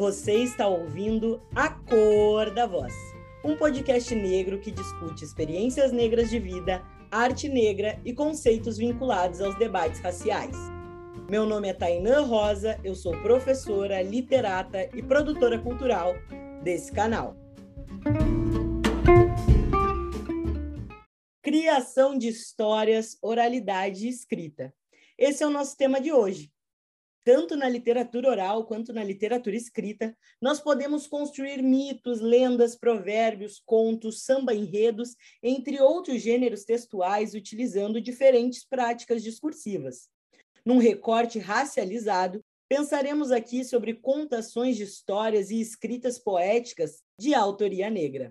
[0.00, 2.94] Você está ouvindo A Cor da Voz,
[3.44, 9.58] um podcast negro que discute experiências negras de vida, arte negra e conceitos vinculados aos
[9.58, 10.56] debates raciais.
[11.28, 16.14] Meu nome é Tainã Rosa, eu sou professora, literata e produtora cultural
[16.62, 17.36] desse canal.
[21.42, 24.72] Criação de histórias, oralidade e escrita.
[25.18, 26.50] Esse é o nosso tema de hoje.
[27.32, 34.24] Tanto na literatura oral quanto na literatura escrita, nós podemos construir mitos, lendas, provérbios, contos,
[34.24, 40.08] samba-enredos, entre outros gêneros textuais, utilizando diferentes práticas discursivas.
[40.64, 48.30] Num recorte racializado, pensaremos aqui sobre contações de histórias e escritas poéticas de autoria negra.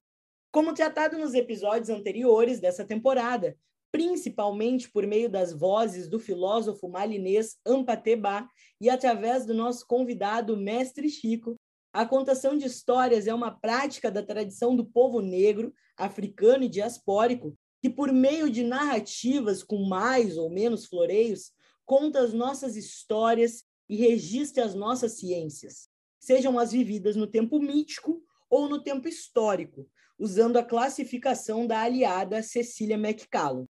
[0.51, 3.55] Como tratado nos episódios anteriores dessa temporada,
[3.91, 8.47] principalmente por meio das vozes do filósofo malinês Ampateba
[8.79, 11.55] e através do nosso convidado Mestre Chico,
[11.91, 17.57] a contação de histórias é uma prática da tradição do povo negro, africano e diaspórico,
[17.81, 21.51] que por meio de narrativas com mais ou menos floreios,
[21.85, 28.21] conta as nossas histórias e registra as nossas ciências, sejam as vividas no tempo mítico
[28.47, 33.65] ou no tempo histórico, usando a classificação da aliada Cecília McCallum.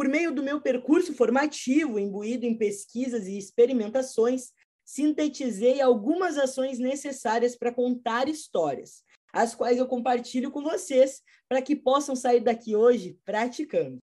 [0.00, 4.50] Por meio do meu percurso formativo, imbuído em pesquisas e experimentações,
[4.82, 11.76] sintetizei algumas ações necessárias para contar histórias, as quais eu compartilho com vocês para que
[11.76, 13.98] possam sair daqui hoje praticando.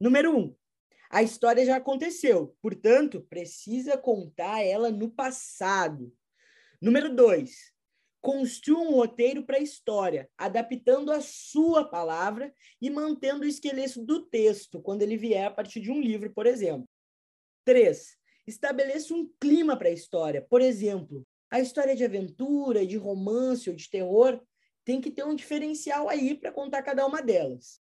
[0.00, 0.40] Número 1.
[0.40, 0.56] Um,
[1.08, 6.12] a história já aconteceu, portanto, precisa contar ela no passado.
[6.80, 7.71] Número 2.
[8.22, 14.24] Construa um roteiro para a história, adaptando a sua palavra e mantendo o esqueleto do
[14.24, 16.88] texto quando ele vier a partir de um livro, por exemplo.
[17.64, 18.16] 3.
[18.46, 20.40] Estabeleça um clima para a história.
[20.48, 24.40] Por exemplo, a história de aventura, de romance ou de terror
[24.84, 27.80] tem que ter um diferencial aí para contar cada uma delas.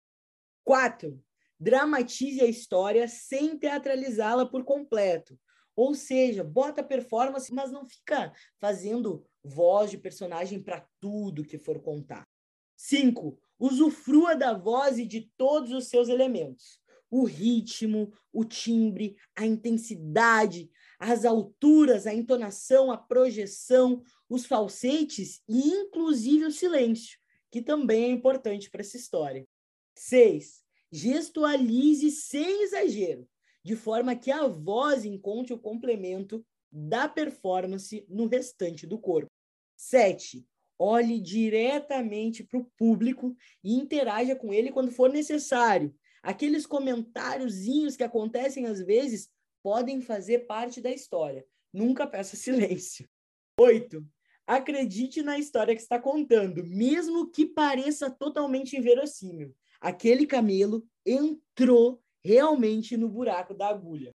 [0.63, 1.23] 4.
[1.59, 5.40] Dramatize a história sem teatralizá-la por completo.
[5.75, 11.81] Ou seja, bota performance, mas não fica fazendo voz de personagem para tudo que for
[11.81, 12.28] contar.
[12.75, 16.79] Cinco, usufrua da voz e de todos os seus elementos.
[17.09, 25.59] O ritmo, o timbre, a intensidade, as alturas, a entonação, a projeção, os falsetes e
[25.59, 27.19] inclusive o silêncio,
[27.52, 29.46] que também é importante para essa história.
[29.96, 33.28] Seis, gestualize sem exagero,
[33.63, 39.31] de forma que a voz encontre o complemento da performance no restante do corpo.
[39.84, 40.47] Sete,
[40.78, 45.92] olhe diretamente para o público e interaja com ele quando for necessário.
[46.22, 49.28] Aqueles comentáriozinhos que acontecem às vezes
[49.64, 51.44] podem fazer parte da história.
[51.74, 53.09] Nunca peça silêncio.
[53.59, 54.08] Oito,
[54.46, 59.52] acredite na história que está contando, mesmo que pareça totalmente inverossímil.
[59.81, 64.12] Aquele camelo entrou realmente no buraco da agulha.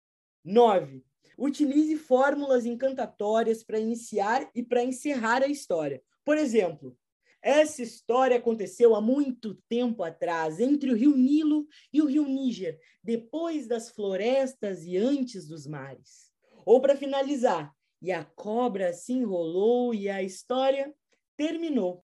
[0.44, 1.06] Nove,
[1.38, 6.02] Utilize fórmulas encantatórias para iniciar e para encerrar a história.
[6.24, 6.98] Por exemplo,
[7.42, 12.80] essa história aconteceu há muito tempo atrás, entre o rio Nilo e o rio Níger,
[13.04, 16.32] depois das florestas e antes dos mares.
[16.64, 20.94] Ou para finalizar, e a cobra se enrolou e a história
[21.36, 22.04] terminou.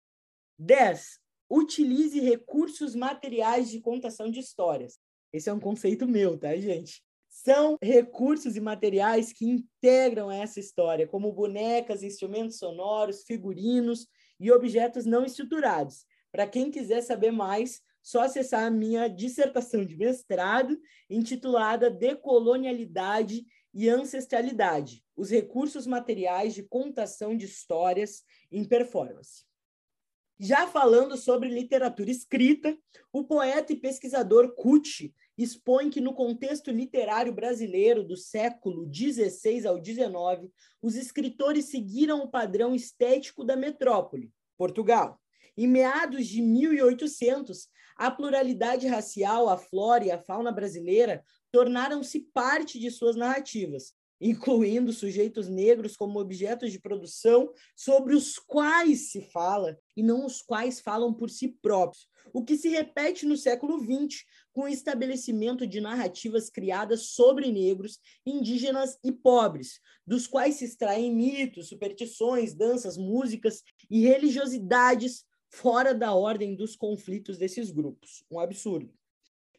[0.57, 1.19] 10.
[1.49, 4.97] Utilize recursos materiais de contação de histórias.
[5.31, 7.03] Esse é um conceito meu, tá, gente?
[7.45, 14.07] São recursos e materiais que integram essa história, como bonecas, instrumentos sonoros, figurinos
[14.39, 16.07] e objetos não estruturados.
[16.31, 20.75] Para quem quiser saber mais, só acessar a minha dissertação de mestrado,
[21.07, 29.45] intitulada Decolonialidade e Ancestralidade: Os recursos materiais de contação de histórias em performance.
[30.39, 32.75] Já falando sobre literatura escrita,
[33.13, 39.83] o poeta e pesquisador Kuti expõe que no contexto literário brasileiro do século XVI ao
[39.83, 40.51] XIX,
[40.81, 45.19] os escritores seguiram o padrão estético da metrópole, Portugal.
[45.57, 47.67] Em meados de 1800,
[47.97, 54.91] a pluralidade racial, a flora e a fauna brasileira tornaram-se parte de suas narrativas, incluindo
[54.91, 60.79] sujeitos negros como objetos de produção sobre os quais se fala e não os quais
[60.79, 64.23] falam por si próprios, o que se repete no século XX
[64.55, 71.13] com o estabelecimento de narrativas criadas sobre negros, indígenas e pobres, dos quais se extraem
[71.13, 73.61] mitos, superstições, danças, músicas
[73.91, 78.23] e religiosidades fora da ordem dos conflitos desses grupos.
[78.31, 78.93] Um absurdo.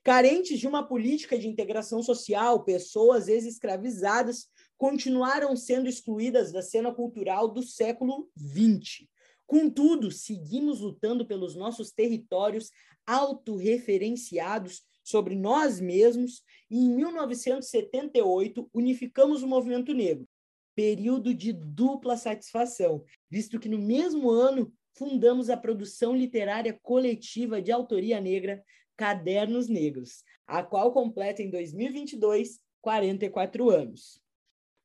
[0.03, 4.47] Carentes de uma política de integração social, pessoas ex-escravizadas
[4.79, 9.07] continuaram sendo excluídas da cena cultural do século XX.
[9.47, 12.71] Contudo, seguimos lutando pelos nossos territórios
[13.07, 20.29] autorreferenciados sobre nós mesmos e, em 1978, unificamos o movimento negro,
[20.75, 27.71] período de dupla satisfação, visto que no mesmo ano fundamos a produção literária coletiva de
[27.71, 28.65] autoria negra
[28.97, 34.21] Cadernos Negros, a qual completa em 2022 44 anos.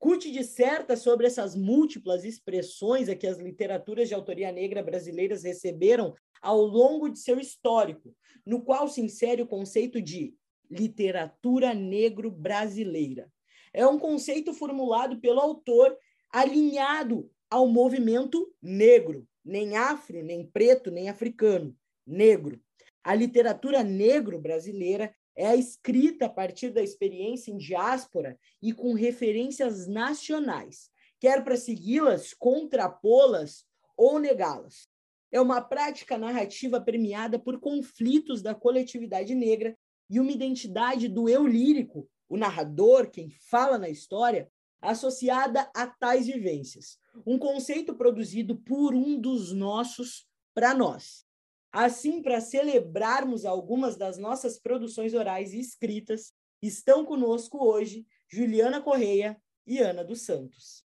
[0.01, 6.15] Cut disserta sobre essas múltiplas expressões a que as literaturas de autoria negra brasileiras receberam
[6.41, 8.11] ao longo de seu histórico,
[8.43, 10.33] no qual se insere o conceito de
[10.67, 13.31] literatura negro-brasileira.
[13.71, 15.95] É um conceito formulado pelo autor
[16.31, 21.77] alinhado ao movimento negro, nem afro, nem preto, nem africano,
[22.07, 22.59] negro.
[23.03, 29.87] A literatura negro-brasileira é a escrita a partir da experiência em diáspora e com referências
[29.87, 30.89] nacionais,
[31.19, 34.89] quer para segui-las, contrapô-las ou negá-las.
[35.31, 39.77] É uma prática narrativa premiada por conflitos da coletividade negra
[40.09, 44.51] e uma identidade do eu lírico, o narrador, quem fala na história,
[44.81, 46.97] associada a tais vivências.
[47.25, 51.25] Um conceito produzido por um dos nossos para nós.
[51.71, 59.41] Assim, para celebrarmos algumas das nossas produções orais e escritas, estão conosco hoje Juliana Correia
[59.65, 60.85] e Ana dos Santos.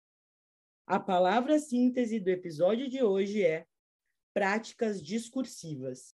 [0.86, 3.66] A palavra síntese do episódio de hoje é
[4.32, 6.14] práticas discursivas.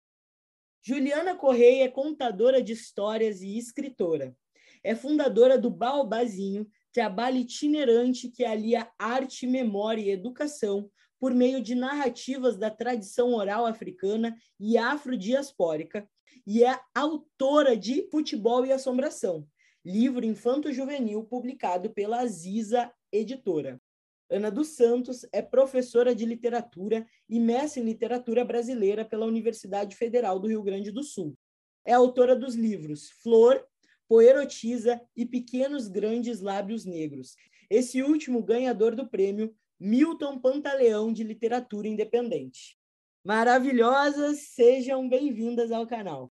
[0.82, 4.36] Juliana Correia é contadora de histórias e escritora.
[4.84, 11.76] É fundadora do Baobazinho, trabalho itinerante que alia arte, memória e educação por meio de
[11.76, 16.08] narrativas da tradição oral africana e afrodiaspórica,
[16.46, 19.48] e é autora de Futebol e Assombração,
[19.84, 23.82] livro infanto-juvenil publicado pela Aziza Editora.
[24.30, 30.40] Ana dos Santos é professora de literatura e mestre em literatura brasileira pela Universidade Federal
[30.40, 31.38] do Rio Grande do Sul.
[31.86, 33.66] É autora dos livros Flor,
[34.08, 37.36] Poerotiza e Pequenos Grandes Lábios Negros.
[37.70, 42.78] Esse último ganhador do prêmio Milton Pantaleão de Literatura Independente.
[43.24, 46.32] Maravilhosas, sejam bem-vindas ao canal.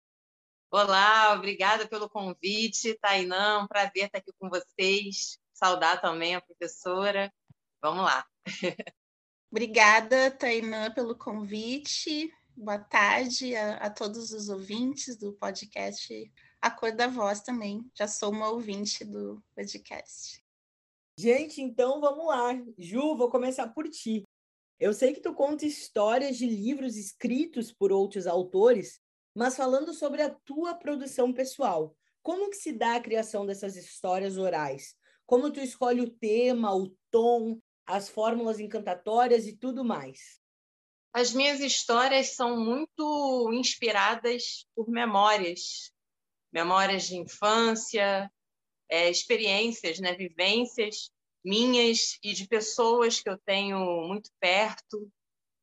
[0.69, 5.39] Olá, obrigada pelo convite, Tainã, um prazer estar aqui com vocês.
[5.53, 7.33] Saudar também a professora.
[7.81, 8.25] Vamos lá.
[9.51, 12.31] Obrigada, Tainã, pelo convite.
[12.55, 17.89] Boa tarde a, a, todos os ouvintes do podcast A Cor da Voz também.
[17.93, 20.40] Já sou uma ouvinte do podcast.
[21.17, 22.53] Gente, então vamos lá.
[22.77, 24.23] Ju, vou começar por ti.
[24.79, 28.99] Eu sei que tu conta histórias de livros escritos por outros autores,
[29.35, 34.37] mas falando sobre a tua produção pessoal, como que se dá a criação dessas histórias
[34.37, 34.95] orais?
[35.25, 40.39] Como tu escolhe o tema, o tom, as fórmulas encantatórias e tudo mais?
[41.13, 45.91] As minhas histórias são muito inspiradas por memórias,
[46.51, 48.31] memórias de infância,
[48.91, 51.09] é, experiências, né, vivências
[51.43, 55.11] minhas e de pessoas que eu tenho muito perto.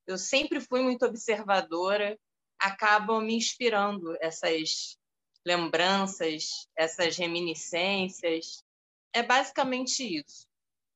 [0.06, 2.18] Eu sempre fui muito observadora,
[2.58, 4.98] acabam me inspirando essas
[5.46, 8.64] lembranças, essas reminiscências.
[9.12, 10.48] É basicamente isso.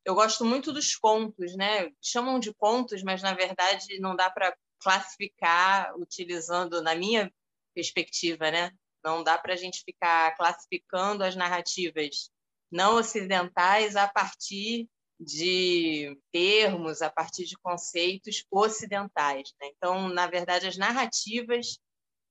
[0.05, 1.93] Eu gosto muito dos contos, né?
[2.01, 7.33] Chamam de contos, mas na verdade não dá para classificar utilizando, na minha
[7.73, 8.73] perspectiva, né?
[9.05, 12.31] Não dá para a gente ficar classificando as narrativas
[12.71, 14.89] não ocidentais a partir
[15.21, 19.53] de termos, a partir de conceitos ocidentais.
[19.61, 19.69] Né?
[19.77, 21.79] Então, na verdade, as narrativas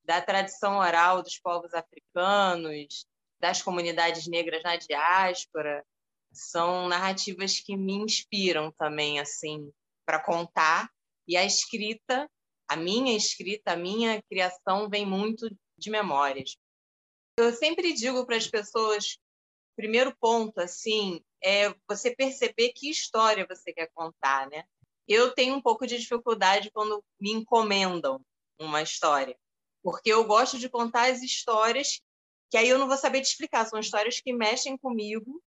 [0.04, 3.06] da tradição oral dos povos africanos,
[3.40, 5.86] das comunidades negras na diáspora,
[6.34, 9.72] são narrativas que me inspiram também assim
[10.06, 10.90] para contar
[11.28, 12.30] e a escrita,
[12.68, 15.50] a minha escrita, a minha criação vem muito
[15.82, 16.56] de memórias.
[17.38, 19.18] Eu sempre digo para as pessoas,
[19.76, 24.64] primeiro ponto, assim, é você perceber que história você quer contar, né?
[25.08, 28.24] Eu tenho um pouco de dificuldade quando me encomendam
[28.60, 29.36] uma história,
[29.84, 32.00] porque eu gosto de contar as histórias
[32.52, 35.42] que aí eu não vou saber te explicar, são histórias que mexem comigo.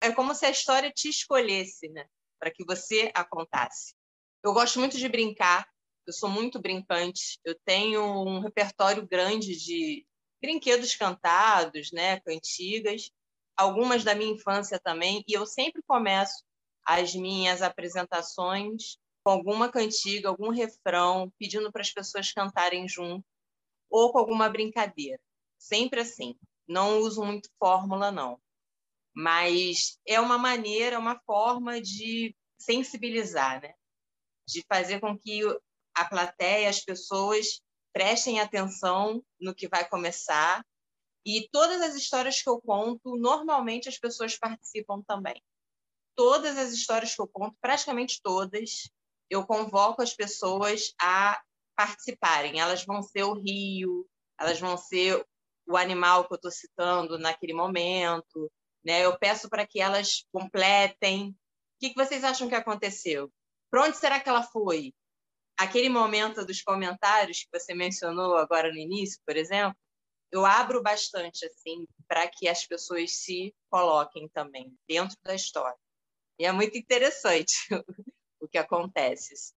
[0.00, 2.06] É como se a história te escolhesse, né?
[2.38, 3.94] Para que você a contasse.
[4.42, 5.68] Eu gosto muito de brincar,
[6.06, 10.06] eu sou muito brincante, eu tenho um repertório grande de
[10.40, 13.10] brinquedos cantados, né, cantigas,
[13.56, 16.44] algumas da minha infância também, e eu sempre começo
[16.84, 23.24] as minhas apresentações com alguma cantiga, algum refrão, pedindo para as pessoas cantarem junto,
[23.90, 25.20] ou com alguma brincadeira.
[25.58, 26.36] Sempre assim.
[26.68, 28.40] Não uso muito fórmula, não.
[29.14, 33.74] mas é uma maneira, uma forma de sensibilizar, né?
[34.46, 35.40] de fazer com que
[35.96, 37.60] a plateia, as pessoas
[37.92, 40.64] prestem atenção no que vai começar.
[41.24, 45.42] E todas as histórias que eu conto, normalmente as pessoas participam também.
[46.14, 48.90] Todas as histórias que eu conto, praticamente todas,
[49.30, 51.42] eu convoco as pessoas a
[51.74, 52.60] participarem.
[52.60, 54.06] Elas vão ser o rio,
[54.38, 55.26] elas vão ser
[55.66, 58.52] o animal que eu estou citando naquele momento.
[58.84, 59.04] Né?
[59.04, 61.30] Eu peço para que elas completem.
[61.30, 61.34] O
[61.80, 63.32] que, que vocês acham que aconteceu?
[63.70, 64.94] Para onde será que ela foi?
[65.58, 69.76] Aquele momento dos comentários que você mencionou agora no início, por exemplo,
[70.30, 75.78] eu abro bastante assim para que as pessoas se coloquem também dentro da história.
[76.38, 77.54] E é muito interessante
[78.40, 79.54] o que acontece.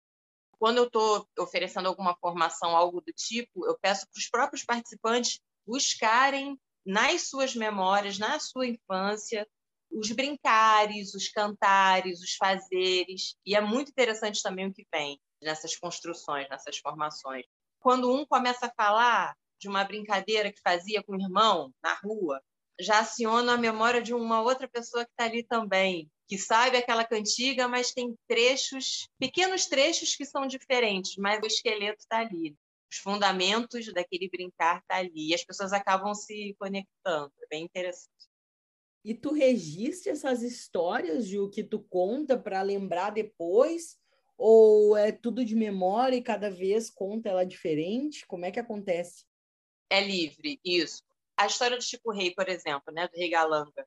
[0.58, 5.40] Quando eu estou oferecendo alguma formação, algo do tipo, eu peço para os próprios participantes
[5.66, 9.46] buscarem nas suas memórias, na sua infância,
[9.90, 13.36] os brincares, os cantares, os fazeres.
[13.44, 17.44] E é muito interessante também o que vem nessas construções, nessas formações.
[17.80, 22.42] Quando um começa a falar de uma brincadeira que fazia com o irmão na rua,
[22.80, 27.04] já aciona a memória de uma outra pessoa que está ali também, que sabe aquela
[27.04, 32.56] cantiga, mas tem trechos, pequenos trechos que são diferentes, mas o esqueleto está ali.
[32.90, 35.30] Os fundamentos daquele brincar está ali.
[35.30, 37.32] E as pessoas acabam se conectando.
[37.42, 38.28] É bem interessante.
[39.04, 43.96] E tu registra essas histórias o que tu conta para lembrar depois?
[44.38, 48.24] Ou é tudo de memória e cada vez conta ela diferente?
[48.24, 49.26] Como é que acontece?
[49.90, 51.02] É livre, isso.
[51.36, 53.86] A história do Chico Rei, por exemplo, né, do rei Galanga,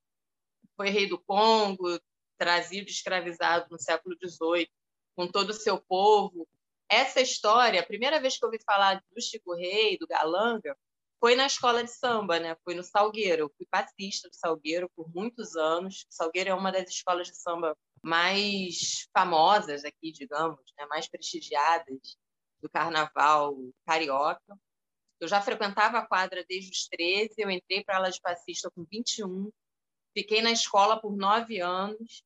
[0.75, 1.98] foi rei do Congo,
[2.38, 4.70] trazido escravizado no século XVIII,
[5.15, 6.46] com todo o seu povo.
[6.89, 10.75] Essa história, a primeira vez que eu ouvi falar do Chico Rei, do Galanga,
[11.20, 12.58] foi na escola de samba, né?
[12.65, 13.43] Foi no Salgueiro.
[13.43, 16.05] Eu fui passista do Salgueiro por muitos anos.
[16.10, 20.86] Salgueiro é uma das escolas de samba mais famosas aqui, digamos, né?
[20.88, 22.17] mais prestigiadas
[22.62, 23.55] do carnaval
[23.86, 24.58] carioca.
[25.20, 28.84] Eu já frequentava a quadra desde os 13, eu entrei para ela de passista com
[28.84, 29.51] 21,
[30.15, 32.24] fiquei na escola por nove anos,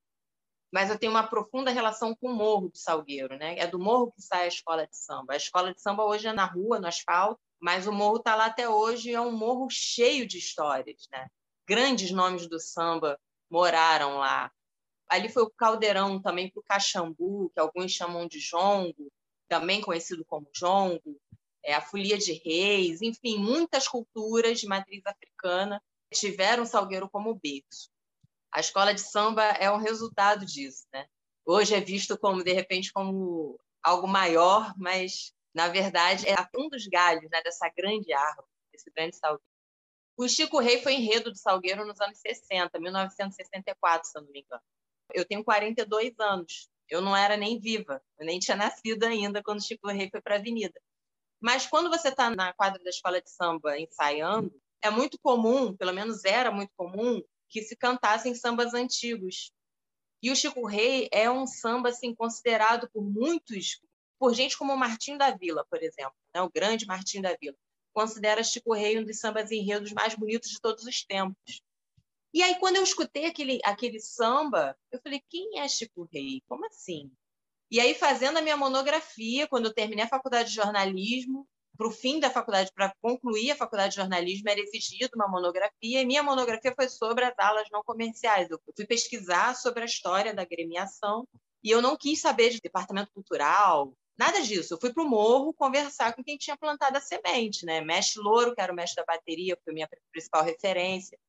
[0.72, 3.58] mas eu tenho uma profunda relação com o Morro do Salgueiro, né?
[3.58, 5.34] É do Morro que sai a escola de samba.
[5.34, 8.46] A escola de samba hoje é na rua, no asfalto, mas o morro está lá
[8.46, 11.27] até hoje e é um morro cheio de histórias, né?
[11.67, 14.51] Grandes nomes do samba moraram lá.
[15.07, 19.12] Ali foi o caldeirão também para o Caxambu, que alguns chamam de jongo,
[19.47, 21.19] também conhecido como jongo,
[21.63, 25.81] é, a folia de reis, enfim, muitas culturas de matriz africana
[26.13, 27.89] tiveram Salgueiro como berço.
[28.51, 31.07] A escola de samba é um resultado disso, né?
[31.45, 36.85] Hoje é visto como de repente como algo maior, mas na verdade, é um dos
[36.85, 39.50] galhos né, dessa grande árvore, desse grande salgueiro.
[40.17, 44.62] O Chico Rei foi enredo do Salgueiro nos anos 60, 1964, se não me engano.
[45.15, 49.60] Eu tenho 42 anos, eu não era nem viva, eu nem tinha nascido ainda quando
[49.60, 50.79] o Chico Rei foi para a Avenida.
[51.39, 55.93] Mas quando você está na quadra da escola de samba ensaiando, é muito comum, pelo
[55.93, 59.51] menos era muito comum, que se cantassem sambas antigos.
[60.22, 63.79] E o Chico Rei é um samba assim considerado por muitos
[64.19, 66.41] por gente como o Martim da Vila, por exemplo, né?
[66.41, 67.55] o grande Martim da Vila.
[67.93, 71.62] Considera Chico Rei um dos sambas enredos mais bonitos de todos os tempos.
[72.36, 76.44] E aí, quando eu escutei aquele, aquele samba, eu falei: quem é Chico Rei?
[76.50, 77.10] Como assim?
[77.72, 81.92] E aí, fazendo a minha monografia, quando eu terminei a faculdade de jornalismo, para o
[81.92, 86.22] fim da faculdade, para concluir a faculdade de jornalismo, era exigido uma monografia, e minha
[86.22, 88.50] monografia foi sobre as alas não comerciais.
[88.50, 91.25] Eu fui pesquisar sobre a história da gremiação,
[91.63, 94.74] e eu não quis saber de departamento cultural, Nada disso.
[94.74, 97.82] Eu fui para o morro conversar com quem tinha plantado a semente, né?
[97.82, 101.20] Mestre Louro, que era o mestre da bateria, foi minha principal referência.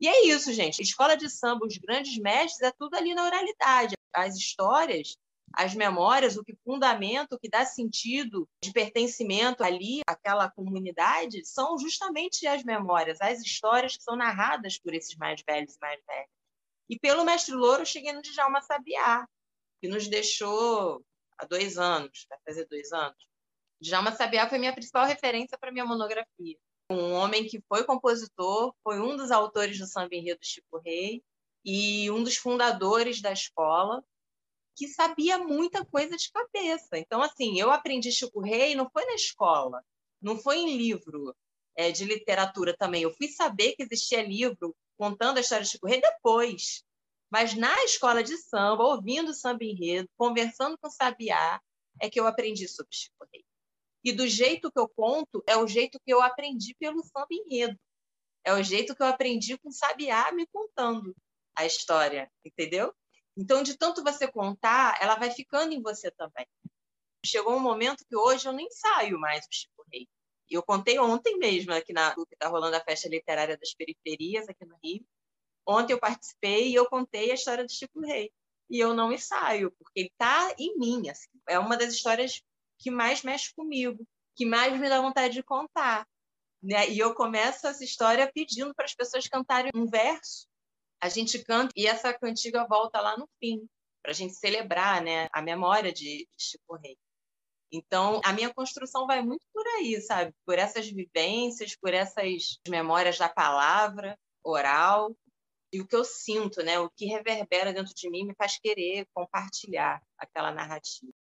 [0.00, 0.82] E é isso, gente.
[0.82, 3.94] Escola de samba, os grandes mestres, é tudo ali na oralidade.
[4.12, 5.16] As histórias,
[5.52, 11.78] as memórias, o que fundamenta, o que dá sentido de pertencimento ali, àquela comunidade, são
[11.78, 16.30] justamente as memórias, as histórias que são narradas por esses mais velhos e mais velhos.
[16.88, 19.26] E pelo mestre Louro, eu cheguei no Djalma Sabiá,
[19.80, 21.04] que nos deixou
[21.38, 23.16] há dois anos, vai fazer dois anos.
[23.80, 26.58] Djalma Sabiá foi minha principal referência para minha monografia.
[26.90, 31.22] Um homem que foi compositor, foi um dos autores do samba enredo Chico Rei
[31.64, 34.04] e um dos fundadores da escola,
[34.76, 36.98] que sabia muita coisa de cabeça.
[36.98, 39.82] Então, assim, eu aprendi Chico Rei não foi na escola,
[40.20, 41.34] não foi em livro
[41.76, 43.02] é, de literatura também.
[43.02, 46.84] Eu fui saber que existia livro contando a história de Chico Rei depois.
[47.30, 51.60] Mas na escola de samba, ouvindo samba enredo, conversando com Sabiá,
[52.00, 53.44] é que eu aprendi sobre Chico Rei.
[54.04, 57.78] E do jeito que eu conto, é o jeito que eu aprendi pelo samba enredo.
[58.44, 61.16] É o jeito que eu aprendi com Sabiá me contando.
[61.56, 62.92] a história, entendeu?
[63.36, 66.46] Então, de tanto você contar, ela vai ficando em você também.
[67.24, 70.08] Chegou um momento que hoje eu nem saio mais do Chico Rei.
[70.50, 74.64] Eu contei ontem mesmo, aqui na que está rolando a festa literária das periferias, aqui
[74.64, 75.06] no Rio.
[75.66, 78.30] Ontem eu participei e eu contei a história do Chico Rei.
[78.68, 81.08] E eu não me saio, porque ele está em mim.
[81.08, 81.30] Assim.
[81.48, 82.42] É uma das histórias
[82.84, 86.06] que mais mexe comigo, que mais me dá vontade de contar.
[86.62, 86.90] Né?
[86.90, 90.46] E eu começo essa história pedindo para as pessoas cantarem um verso.
[91.00, 93.66] A gente canta e essa cantiga volta lá no fim,
[94.02, 96.98] para a gente celebrar né, a memória de Chico Rei.
[97.72, 100.34] Então, a minha construção vai muito por aí, sabe?
[100.44, 105.16] Por essas vivências, por essas memórias da palavra oral
[105.72, 106.78] e o que eu sinto, né?
[106.78, 111.12] O que reverbera dentro de mim me faz querer compartilhar aquela narrativa.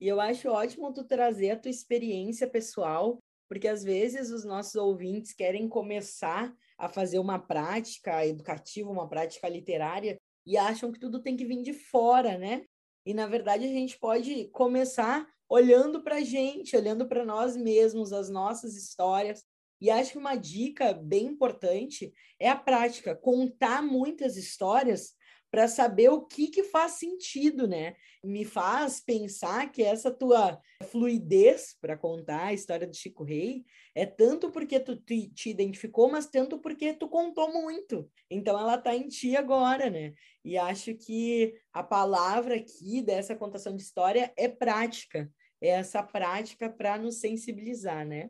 [0.00, 4.74] E eu acho ótimo tu trazer a tua experiência pessoal, porque às vezes os nossos
[4.74, 11.22] ouvintes querem começar a fazer uma prática educativa, uma prática literária e acham que tudo
[11.22, 12.64] tem que vir de fora, né?
[13.04, 18.12] E na verdade a gente pode começar olhando para a gente, olhando para nós mesmos,
[18.12, 19.44] as nossas histórias.
[19.80, 25.14] E acho que uma dica bem importante é a prática, contar muitas histórias
[25.56, 27.96] para saber o que, que faz sentido, né?
[28.22, 30.60] Me faz pensar que essa tua
[30.90, 36.10] fluidez para contar a história do Chico Rei é tanto porque tu te, te identificou,
[36.10, 38.06] mas tanto porque tu contou muito.
[38.30, 40.12] Então ela está em ti agora, né?
[40.44, 46.68] E acho que a palavra aqui dessa contação de história é prática é essa prática
[46.68, 48.28] para nos sensibilizar, né?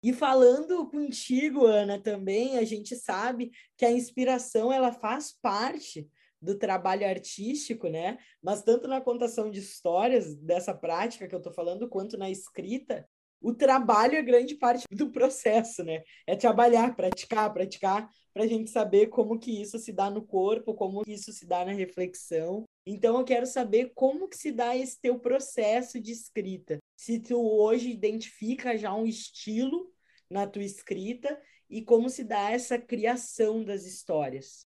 [0.00, 6.08] E falando contigo, Ana, também a gente sabe que a inspiração ela faz parte
[6.40, 8.18] do trabalho artístico, né?
[8.42, 13.08] Mas tanto na contação de histórias dessa prática que eu estou falando, quanto na escrita,
[13.40, 16.02] o trabalho é grande parte do processo, né?
[16.26, 20.74] É trabalhar, praticar, praticar, para a gente saber como que isso se dá no corpo,
[20.74, 22.64] como que isso se dá na reflexão.
[22.86, 26.78] Então eu quero saber como que se dá esse teu processo de escrita.
[26.96, 29.92] Se tu hoje identifica já um estilo
[30.30, 34.67] na tua escrita e como se dá essa criação das histórias.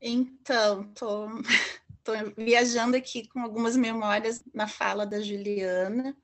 [0.00, 1.28] Então, tô,
[2.02, 6.16] tô viajando aqui com algumas memórias na fala da Juliana.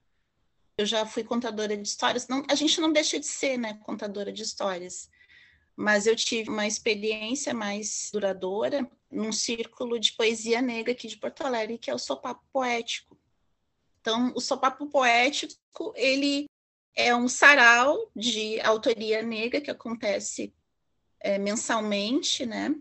[0.78, 2.28] Eu já fui contadora de histórias.
[2.28, 5.10] Não, a gente não deixa de ser, né, contadora de histórias
[5.76, 11.42] mas eu tive uma experiência mais duradoura num círculo de poesia negra aqui de Porto
[11.42, 13.16] Alegre, que é o Sopapo Poético.
[14.00, 16.46] Então, o Sopapo Poético, ele
[16.94, 20.54] é um sarau de autoria negra que acontece
[21.20, 22.74] é, mensalmente, né?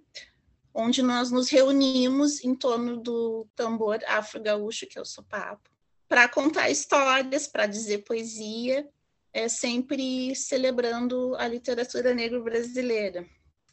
[0.77, 5.69] Onde nós nos reunimos em torno do tambor afro-gaúcho, que é o sopapo,
[6.05, 8.85] para contar histórias, para dizer poesia
[9.31, 13.25] é sempre celebrando a literatura negra brasileira.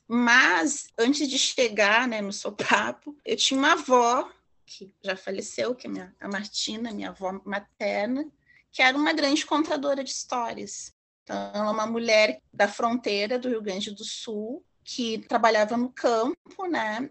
[0.09, 4.29] Mas, antes de chegar né, no sopapo, eu tinha uma avó,
[4.67, 8.27] que já faleceu, que é minha, a Martina, minha avó materna,
[8.73, 10.93] que era uma grande contadora de histórias.
[11.23, 15.89] Então, ela é uma mulher da fronteira do Rio Grande do Sul, que trabalhava no
[15.89, 17.11] campo, né?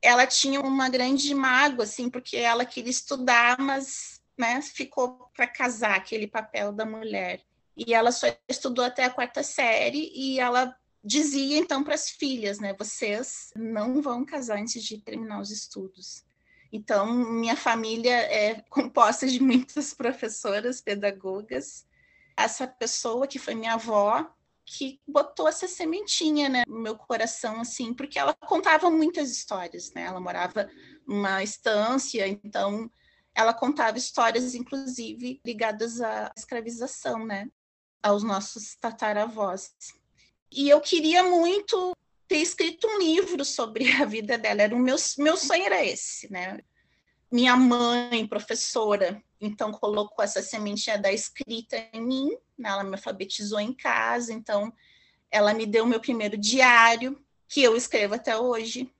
[0.00, 5.96] Ela tinha uma grande mágoa, assim, porque ela queria estudar, mas né, ficou para casar
[5.96, 7.40] aquele papel da mulher
[7.76, 12.58] e ela só estudou até a quarta série e ela dizia então para as filhas,
[12.58, 16.24] né, vocês não vão casar antes de terminar os estudos.
[16.72, 21.86] Então, minha família é composta de muitas professoras, pedagogas.
[22.34, 24.26] Essa pessoa que foi minha avó,
[24.64, 30.02] que botou essa sementinha né, no meu coração, assim, porque ela contava muitas histórias, né?
[30.02, 30.70] Ela morava
[31.06, 32.90] numa estância, então
[33.34, 37.48] ela contava histórias, inclusive, ligadas à escravização, né?
[38.02, 39.72] aos nossos tataravós.
[40.50, 41.96] E eu queria muito
[42.26, 44.62] ter escrito um livro sobre a vida dela.
[44.62, 46.58] Era o meu, meu sonho era esse, né?
[47.30, 52.70] Minha mãe, professora, então colocou essa sementinha da escrita em mim, né?
[52.70, 54.72] ela me alfabetizou em casa, então
[55.30, 58.90] ela me deu meu primeiro diário, que eu escrevo até hoje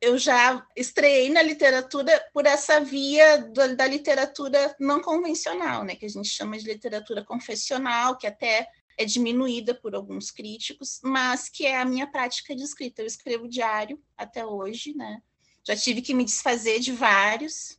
[0.00, 6.06] eu já estreiei na literatura por essa via do, da literatura não convencional, né, que
[6.06, 11.66] a gente chama de literatura confessional, que até é diminuída por alguns críticos, mas que
[11.66, 13.02] é a minha prática de escrita.
[13.02, 15.22] Eu escrevo diário até hoje, né?
[15.66, 17.78] Já tive que me desfazer de vários,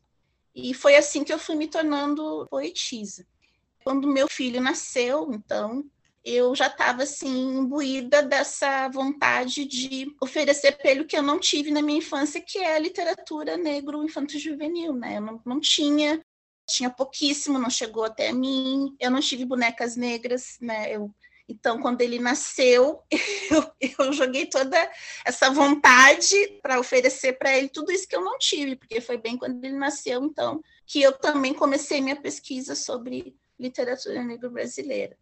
[0.55, 3.25] e foi assim que eu fui me tornando poetisa.
[3.83, 5.83] Quando meu filho nasceu, então,
[6.23, 11.39] eu já estava assim imbuída dessa vontade de oferecer para ele o que eu não
[11.39, 15.17] tive na minha infância, que é a literatura negro infanto juvenil, né?
[15.17, 16.23] Eu não, não tinha,
[16.67, 18.95] tinha pouquíssimo, não chegou até mim.
[18.99, 20.95] Eu não tive bonecas negras, né?
[20.95, 21.11] Eu
[21.47, 23.01] Então, quando ele nasceu,
[23.51, 24.77] eu, eu joguei toda
[25.25, 29.37] essa vontade para oferecer para ele tudo isso que eu não tive, porque foi bem
[29.37, 35.17] quando ele nasceu, então, que eu também comecei minha pesquisa sobre literatura negra brasileira.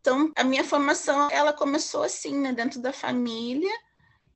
[0.00, 3.72] Então, a minha formação, ela começou assim, né, dentro da família,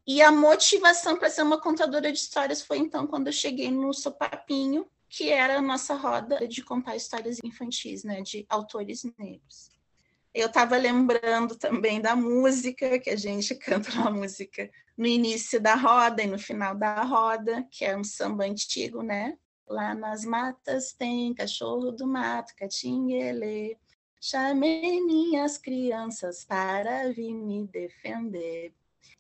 [0.07, 3.95] e a motivação para ser uma contadora de histórias foi então quando eu cheguei no
[3.95, 9.71] Sopapinho, que era a nossa roda de contar histórias infantis, né, de autores negros.
[10.33, 15.75] Eu estava lembrando também da música, que a gente canta uma música no início da
[15.75, 19.37] roda e no final da roda, que é um samba antigo, né?
[19.69, 23.77] Lá nas matas tem cachorro do mato, catinguele.
[24.21, 28.75] Chamei minhas crianças para vir me defender.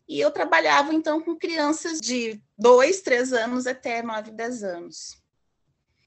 [0.09, 5.23] E eu trabalhava então com crianças de dois, três anos até nove, dez anos.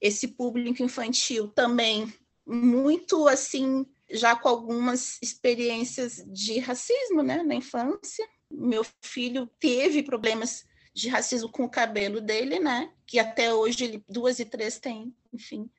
[0.02, 2.14] Esse público infantil também
[2.46, 8.26] muito assim já com algumas experiências de racismo né, na infância.
[8.50, 12.94] Meu filho teve problemas de racismo com o cabelo dele, né?
[13.08, 15.70] Que até hoje ele, duas e três tem, enfim,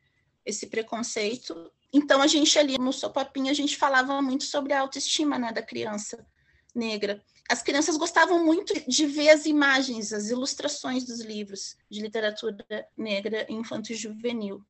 [0.44, 1.70] esse preconceito.
[1.92, 5.62] Então a gente ali no Sopapinho a gente falava muito sobre a autoestima né, da
[5.62, 6.26] criança
[6.74, 7.22] negra.
[7.48, 12.56] As crianças gostavam muito de ver as imagens, as ilustrações dos livros de literatura
[12.96, 14.64] negra infanto juvenil.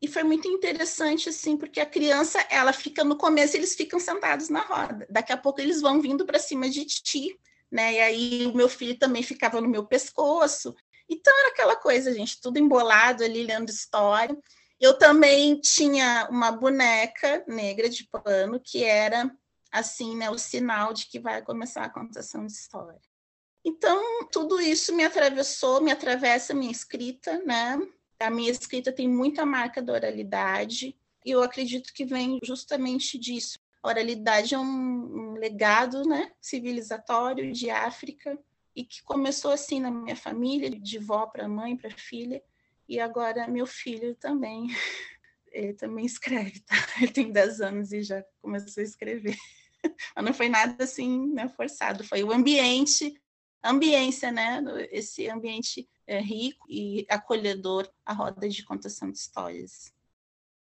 [0.00, 4.48] E foi muito interessante, assim, porque a criança, ela fica no começo, eles ficam sentados
[4.48, 5.06] na roda.
[5.08, 7.38] Daqui a pouco eles vão vindo para cima de ti,
[7.70, 7.94] né?
[7.94, 10.74] E aí o meu filho também ficava no meu pescoço.
[11.08, 14.36] Então era aquela coisa, gente, tudo embolado ali, lendo história.
[14.78, 19.34] Eu também tinha uma boneca negra de pano, que era,
[19.72, 23.00] assim, né, o sinal de que vai começar a contação de história.
[23.64, 27.78] Então, tudo isso me atravessou, me atravessa a minha escrita, né?
[28.18, 33.58] A minha escrita tem muita marca da oralidade, e eu acredito que vem justamente disso.
[33.82, 38.38] A oralidade é um, um legado né, civilizatório de África,
[38.74, 42.42] e que começou assim na minha família, de vó para mãe, para filha,
[42.88, 44.68] e agora meu filho também.
[45.50, 46.76] Ele também escreve, tá?
[47.00, 49.36] Ele tem 10 anos e já começou a escrever.
[50.14, 53.14] Mas não foi nada assim né, forçado, foi o ambiente,
[53.64, 54.62] ambiência, né?
[54.90, 59.94] Esse ambiente é, rico e acolhedor a roda de contação de histórias.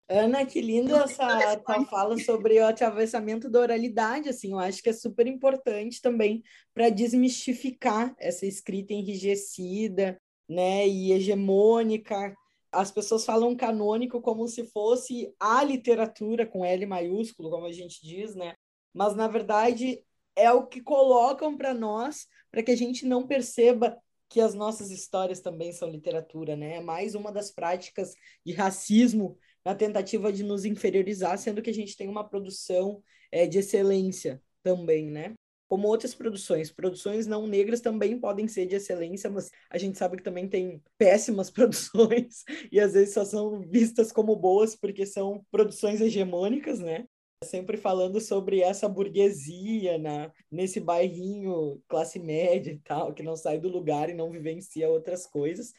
[0.07, 4.89] Ana, que lindo essa tua fala sobre o atravessamento da oralidade, assim, eu acho que
[4.89, 12.35] é super importante também para desmistificar essa escrita enrijecida, né, e hegemônica.
[12.71, 17.99] As pessoas falam canônico como se fosse a literatura com L maiúsculo, como a gente
[18.05, 18.55] diz, né?
[18.93, 20.03] Mas na verdade
[20.35, 23.97] é o que colocam para nós para que a gente não perceba
[24.29, 26.75] que as nossas histórias também são literatura, né?
[26.75, 28.13] É mais uma das práticas
[28.45, 33.47] de racismo na tentativa de nos inferiorizar, sendo que a gente tem uma produção é,
[33.47, 35.33] de excelência também, né?
[35.67, 36.71] Como outras produções.
[36.71, 40.81] Produções não negras também podem ser de excelência, mas a gente sabe que também tem
[40.97, 47.05] péssimas produções e às vezes só são vistas como boas porque são produções hegemônicas, né?
[47.43, 53.59] Sempre falando sobre essa burguesia na, nesse bairrinho classe média e tal, que não sai
[53.59, 55.73] do lugar e não vivencia outras coisas.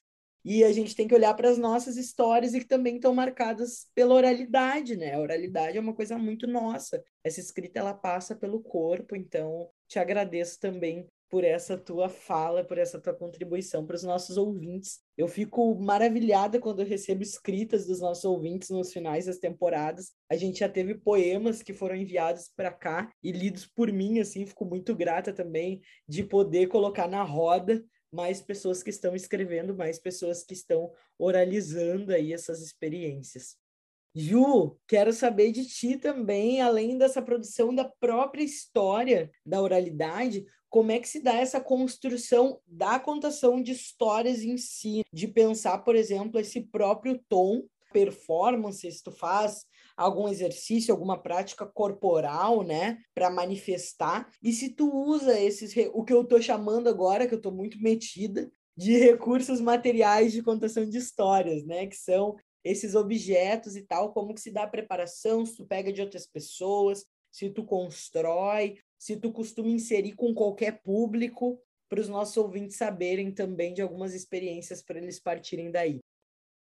[0.45, 3.89] E a gente tem que olhar para as nossas histórias e que também estão marcadas
[3.95, 5.15] pela oralidade, né?
[5.15, 7.03] A oralidade é uma coisa muito nossa.
[7.25, 12.79] Essa escrita ela passa pelo corpo, então te agradeço também por essa tua fala, por
[12.79, 15.01] essa tua contribuição para os nossos ouvintes.
[15.17, 20.13] Eu fico maravilhada quando eu recebo escritas dos nossos ouvintes nos finais das temporadas.
[20.31, 24.47] A gente já teve poemas que foram enviados para cá e lidos por mim, assim,
[24.47, 29.99] fico muito grata também de poder colocar na roda mais pessoas que estão escrevendo, mais
[29.99, 33.57] pessoas que estão oralizando aí essas experiências.
[34.15, 40.93] Ju, quero saber de ti também, além dessa produção da própria história da oralidade, como
[40.93, 45.97] é que se dá essa construção da contação de histórias em si, de pensar, por
[45.97, 49.65] exemplo, esse próprio tom, performance, se tu faz
[49.97, 56.13] algum exercício, alguma prática corporal, né, para manifestar, e se tu usa esses, o que
[56.13, 60.99] eu estou chamando agora, que eu estou muito metida, de recursos materiais de contação de
[60.99, 65.57] histórias, né, que são esses objetos e tal, como que se dá a preparação, se
[65.57, 71.63] tu pega de outras pessoas, se tu constrói, se tu costuma inserir com qualquer público,
[71.89, 76.01] para os nossos ouvintes saberem também de algumas experiências para eles partirem daí.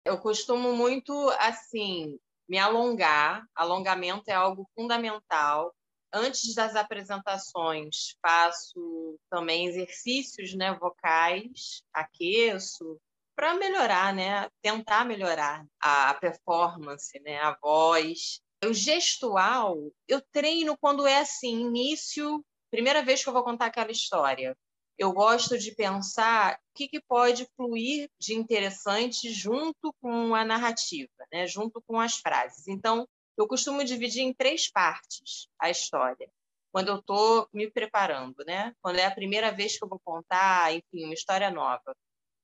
[0.04, 2.16] Eu costumo muito, assim,
[2.48, 3.44] me alongar.
[3.52, 5.74] Alongamento é algo fundamental.
[6.12, 12.96] Antes das apresentações, faço também exercícios né, vocais, aqueço,
[13.35, 14.48] para melhorar, né?
[14.62, 17.40] Tentar melhorar a performance, né?
[17.40, 18.40] A voz.
[18.66, 23.90] O gestual, eu treino quando é assim, início, primeira vez que eu vou contar aquela
[23.90, 24.57] história.
[24.98, 31.12] Eu gosto de pensar o que, que pode fluir de interessante junto com a narrativa,
[31.33, 31.46] né?
[31.46, 32.66] junto com as frases.
[32.66, 36.29] Então, eu costumo dividir em três partes a história
[36.72, 38.74] quando eu estou me preparando, né?
[38.83, 41.96] Quando é a primeira vez que eu vou contar, enfim, uma história nova,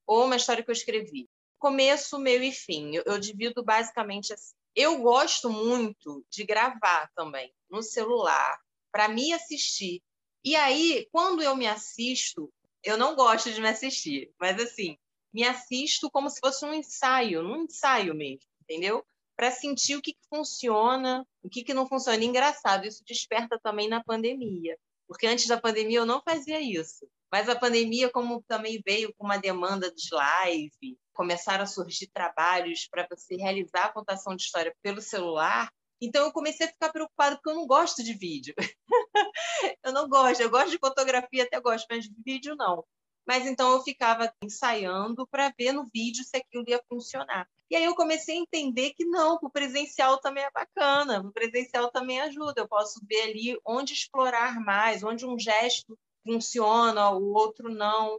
[0.07, 1.29] ou uma história que eu escrevi.
[1.59, 2.95] Começo, meio e fim.
[2.97, 4.55] Eu, eu divido basicamente assim.
[4.75, 8.59] Eu gosto muito de gravar também no celular
[8.91, 10.03] para me assistir.
[10.45, 14.99] E aí, quando eu me assisto, eu não gosto de me assistir, mas assim,
[15.33, 19.05] me assisto como se fosse um ensaio, um ensaio mesmo, entendeu?
[19.37, 22.23] para sentir o que, que funciona, o que, que não funciona.
[22.23, 27.09] E engraçado, isso desperta também na pandemia, porque antes da pandemia eu não fazia isso.
[27.31, 32.87] Mas a pandemia, como também veio com uma demanda de live, começaram a surgir trabalhos
[32.89, 35.69] para você realizar a contação de história pelo celular.
[36.01, 38.55] Então eu comecei a ficar preocupado porque eu não gosto de vídeo.
[39.85, 42.85] eu não gosto, eu gosto de fotografia, até gosto, mas de vídeo não.
[43.27, 47.49] Mas então eu ficava ensaiando para ver no vídeo se aquilo ia funcionar.
[47.71, 51.91] E aí eu comecei a entender que não, o presencial também é bacana, o presencial
[51.91, 52.61] também ajuda.
[52.61, 58.19] Eu posso ver ali onde explorar mais, onde um gesto funciona, o outro não.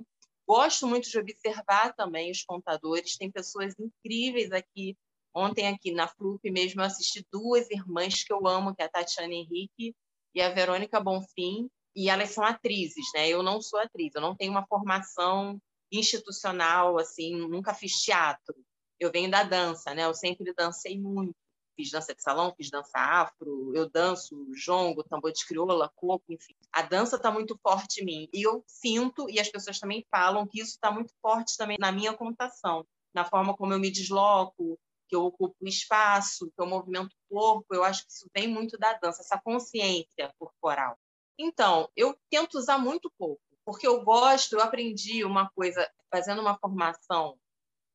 [0.56, 4.96] Gosto muito de observar também os contadores, tem pessoas incríveis aqui.
[5.34, 8.90] Ontem aqui na FLUP mesmo eu assisti duas irmãs que eu amo, que é a
[8.90, 9.96] Tatiana Henrique
[10.32, 13.28] e a Verônica Bonfim, e elas são atrizes, né?
[13.28, 15.60] Eu não sou atriz, eu não tenho uma formação
[15.92, 18.56] institucional, assim, nunca fiz teatro.
[19.00, 20.06] Eu venho da dança, né?
[20.06, 21.34] Eu sempre dancei muito.
[21.76, 26.54] Fiz dança de salão, fiz dança afro, eu danço jongo, tambor de crioula, coco, enfim.
[26.72, 28.30] A dança está muito forte em mim.
[28.32, 31.92] E eu sinto, e as pessoas também falam, que isso está muito forte também na
[31.92, 37.14] minha contação, na forma como eu me desloco, que eu ocupo espaço, que eu movimento
[37.14, 37.74] o corpo.
[37.74, 40.98] Eu acho que isso vem muito da dança, essa consciência corporal.
[41.38, 46.58] Então, eu tento usar muito pouco, porque eu gosto, eu aprendi uma coisa fazendo uma
[46.58, 47.38] formação.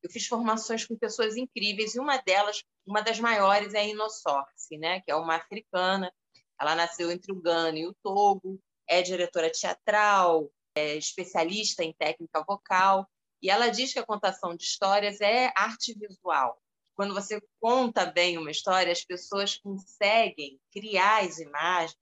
[0.02, 4.78] Eu fiz formações com pessoas incríveis e uma delas, uma das maiores é a Inosorce,
[4.78, 6.12] né, que é uma africana.
[6.60, 12.44] Ela nasceu entre o Ghana e o Togo, é diretora teatral, é especialista em técnica
[12.46, 13.08] vocal,
[13.42, 16.60] e ela diz que a contação de histórias é arte visual.
[16.94, 21.96] Quando você conta bem uma história, as pessoas conseguem criar as imagens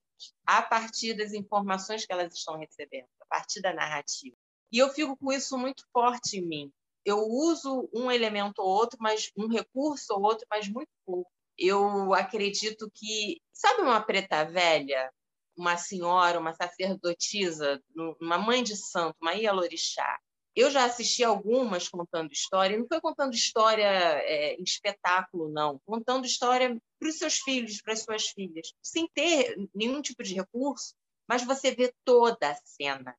[0.46, 4.34] a partir das informações que elas estão recebendo, a partir da narrativa.
[4.72, 6.72] E eu fico com isso muito forte em mim.
[7.06, 11.30] Eu uso um elemento ou outro, mas um recurso ou outro, mas muito pouco.
[11.56, 15.10] Eu acredito que, sabe uma preta velha,
[15.56, 17.80] uma senhora, uma sacerdotisa,
[18.20, 20.18] uma mãe de santo, uma Ialorixá,
[20.56, 26.24] eu já assisti algumas contando história, não foi contando história é, em espetáculo, não, contando
[26.24, 30.94] história para os seus filhos, para as suas filhas, sem ter nenhum tipo de recurso,
[31.28, 33.14] mas você vê toda a cena.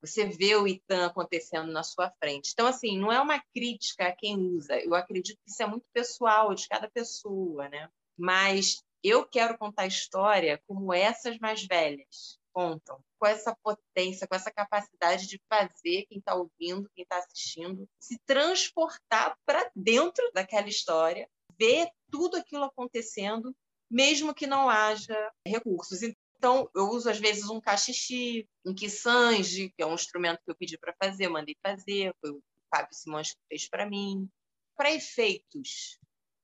[0.00, 2.50] Você vê o Itan acontecendo na sua frente.
[2.52, 4.78] Então, assim, não é uma crítica a quem usa.
[4.78, 7.88] Eu acredito que isso é muito pessoal, de cada pessoa, né?
[8.16, 14.50] Mas eu quero contar história como essas mais velhas contam, com essa potência, com essa
[14.50, 21.28] capacidade de fazer quem está ouvindo, quem está assistindo, se transportar para dentro daquela história,
[21.56, 23.54] ver tudo aquilo acontecendo,
[23.88, 26.00] mesmo que não haja recursos.
[26.38, 30.54] Então, eu uso às vezes um cachixi, um quisange, que é um instrumento que eu
[30.54, 34.30] pedi para fazer, mandei fazer, foi o Fábio Simões que fez para mim,
[34.76, 35.98] para efeitos,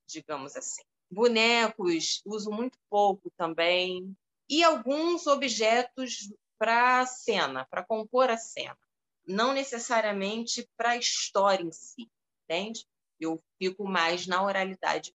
[0.07, 0.83] digamos assim.
[1.09, 4.17] Bonecos, uso muito pouco também
[4.49, 8.77] e alguns objetos para cena, para compor a cena,
[9.27, 12.11] não necessariamente para a história em si,
[12.43, 12.85] entende?
[13.21, 15.15] Eu fico mais na oralidade.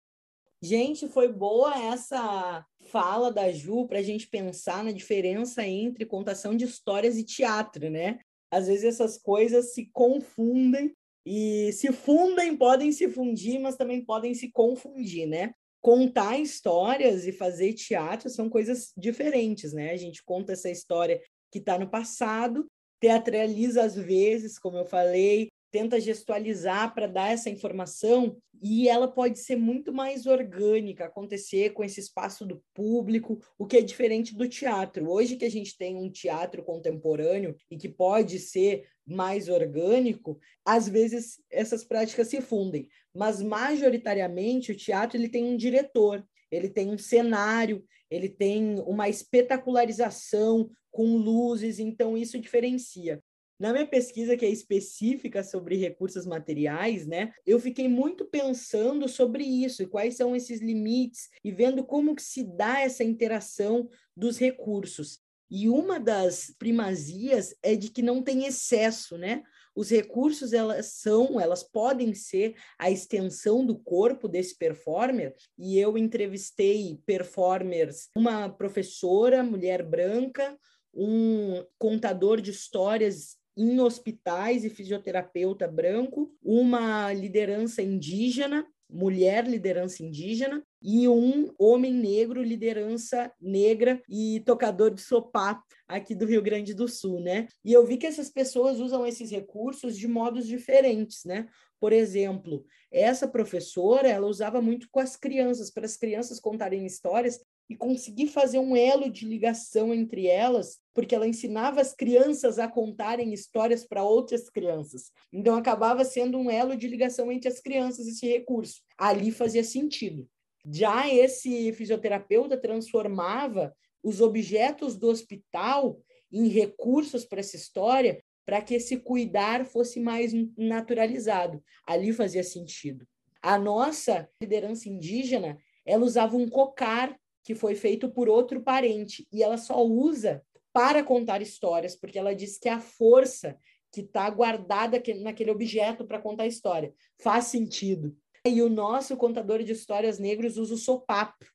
[0.61, 6.55] Gente, foi boa essa fala da Ju para a gente pensar na diferença entre contação
[6.55, 8.19] de histórias e teatro, né?
[8.51, 10.93] Às vezes essas coisas se confundem
[11.25, 15.53] e se fundem, podem se fundir, mas também podem se confundir, né?
[15.81, 19.91] contar histórias e fazer teatro são coisas diferentes, né?
[19.91, 22.67] A gente conta essa história que está no passado,
[22.99, 29.39] teatraliza às vezes, como eu falei, tenta gestualizar para dar essa informação e ela pode
[29.39, 34.47] ser muito mais orgânica, acontecer com esse espaço do público, o que é diferente do
[34.47, 35.09] teatro.
[35.09, 40.87] Hoje que a gente tem um teatro contemporâneo e que pode ser mais orgânico, às
[40.87, 46.89] vezes essas práticas se fundem, mas majoritariamente o teatro ele tem um diretor, ele tem
[46.89, 53.21] um cenário, ele tem uma espetacularização com luzes, então isso diferencia.
[53.59, 59.43] Na minha pesquisa, que é específica sobre recursos materiais, né, eu fiquei muito pensando sobre
[59.43, 64.37] isso e quais são esses limites e vendo como que se dá essa interação dos
[64.37, 65.19] recursos.
[65.49, 69.43] E uma das primazias é de que não tem excesso, né?
[69.73, 75.35] Os recursos elas são, elas podem ser a extensão do corpo desse performer.
[75.57, 80.57] E eu entrevistei performers, uma professora, mulher branca,
[80.93, 90.63] um contador de histórias em hospitais e fisioterapeuta branco, uma liderança indígena, mulher liderança indígena,
[90.81, 96.87] e um homem negro, liderança negra e tocador de sopapo aqui do Rio Grande do
[96.87, 97.47] Sul, né?
[97.65, 101.47] E eu vi que essas pessoas usam esses recursos de modos diferentes, né?
[101.79, 107.39] Por exemplo, essa professora, ela usava muito com as crianças, para as crianças contarem histórias
[107.69, 112.67] e conseguir fazer um elo de ligação entre elas, porque ela ensinava as crianças a
[112.67, 115.11] contarem histórias para outras crianças.
[115.31, 118.81] Então acabava sendo um elo de ligação entre as crianças esse recurso.
[118.97, 120.27] Ali fazia sentido.
[120.69, 125.99] Já esse fisioterapeuta transformava os objetos do hospital
[126.31, 131.61] em recursos para essa história, para que esse cuidar fosse mais naturalizado.
[131.85, 133.05] Ali fazia sentido.
[133.41, 137.17] A nossa liderança indígena, ela usava um cocar
[137.47, 142.35] que foi feito por outro parente e ela só usa para contar histórias, porque ela
[142.35, 143.57] diz que é a força
[143.89, 148.13] que está guardada naquele objeto para contar a história faz sentido.
[148.45, 151.45] E o nosso contador de histórias negros usa o sopapo.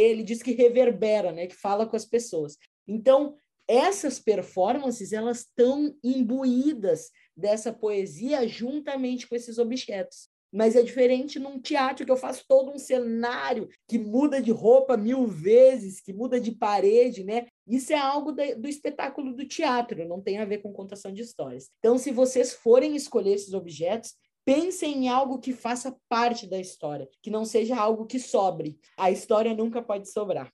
[0.00, 2.56] Ele diz que reverbera, né, que fala com as pessoas.
[2.88, 3.36] Então,
[3.68, 10.30] essas performances, elas estão imbuídas dessa poesia juntamente com esses objetos.
[10.54, 14.96] Mas é diferente num teatro que eu faço todo um cenário que muda de roupa
[14.96, 17.46] mil vezes, que muda de parede, né?
[17.66, 21.70] Isso é algo do espetáculo do teatro, não tem a ver com contação de histórias.
[21.80, 24.14] Então, se vocês forem escolher esses objetos,
[24.46, 28.78] Pensem em algo que faça parte da história, que não seja algo que sobre.
[28.94, 30.52] A história nunca pode sobrar.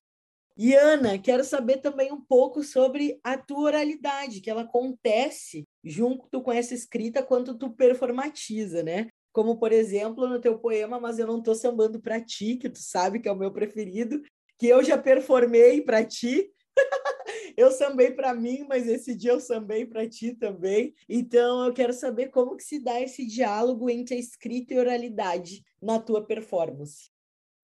[0.57, 6.41] E Ana, quero saber também um pouco sobre a tua oralidade, que ela acontece junto
[6.41, 9.09] com essa escrita quando tu performatiza, né?
[9.33, 12.81] Como, por exemplo, no teu poema Mas Eu Não Tô Sambando Pra Ti, que tu
[12.81, 14.23] sabe que é o meu preferido,
[14.59, 16.53] que eu já performei para ti,
[17.57, 20.95] eu sambei para mim, mas esse dia eu sambei para ti também.
[21.09, 25.65] Então eu quero saber como que se dá esse diálogo entre a escrita e oralidade
[25.81, 27.11] na tua performance.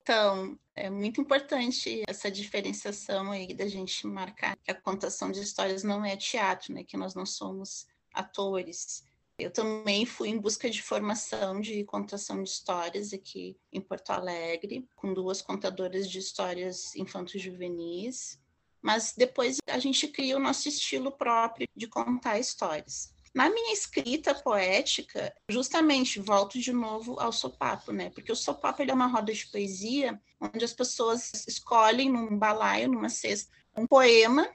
[0.03, 5.85] Então, é muito importante essa diferenciação aí da gente marcar que a contação de histórias
[5.85, 6.83] não é teatro, né?
[6.83, 9.05] Que nós não somos atores.
[9.43, 14.89] Eu também fui em busca de formação de contação de histórias aqui em Porto Alegre,
[14.97, 18.41] com duas contadoras de histórias infanto-juvenis
[18.83, 23.15] mas depois a gente cria o nosso estilo próprio de contar histórias.
[23.33, 28.11] Na minha escrita poética, justamente volto de novo ao sopapo, né?
[28.11, 33.09] Porque o sopapo é uma roda de poesia onde as pessoas escolhem num balaio, numa
[33.09, 34.51] cesta, um poema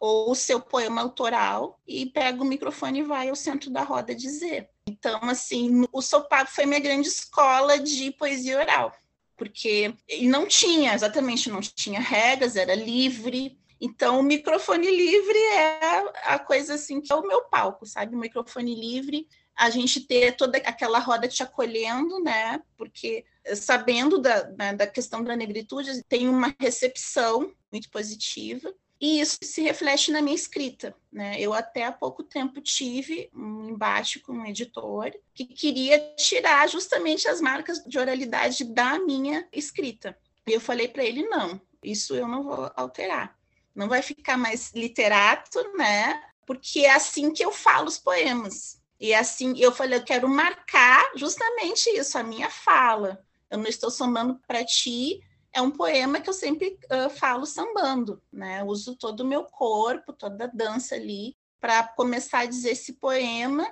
[0.00, 4.14] ou o seu poema autoral e pega o microfone e vai ao centro da roda
[4.14, 4.70] dizer.
[4.88, 8.92] Então, assim, o sopapo foi minha grande escola de poesia oral,
[9.36, 16.38] porque não tinha, exatamente, não tinha regras, era livre, então, o microfone livre é a
[16.38, 18.14] coisa assim que é o meu palco, sabe?
[18.14, 22.60] O microfone livre, a gente ter toda aquela roda te acolhendo, né?
[22.76, 28.70] Porque sabendo da, né, da questão da negritude, tem uma recepção muito positiva.
[29.00, 30.94] E isso se reflete na minha escrita.
[31.10, 31.40] Né?
[31.40, 37.26] Eu até há pouco tempo tive um embate com um editor que queria tirar justamente
[37.26, 40.16] as marcas de oralidade da minha escrita.
[40.46, 43.40] E eu falei para ele: não, isso eu não vou alterar
[43.74, 46.22] não vai ficar mais literato, né?
[46.46, 48.80] Porque é assim que eu falo os poemas.
[48.98, 53.24] E é assim, eu falei, eu quero marcar justamente isso, a minha fala.
[53.50, 58.22] Eu não estou sambando para ti, é um poema que eu sempre uh, falo sambando,
[58.32, 58.60] né?
[58.60, 62.94] Eu uso todo o meu corpo, toda a dança ali para começar a dizer esse
[62.94, 63.66] poema.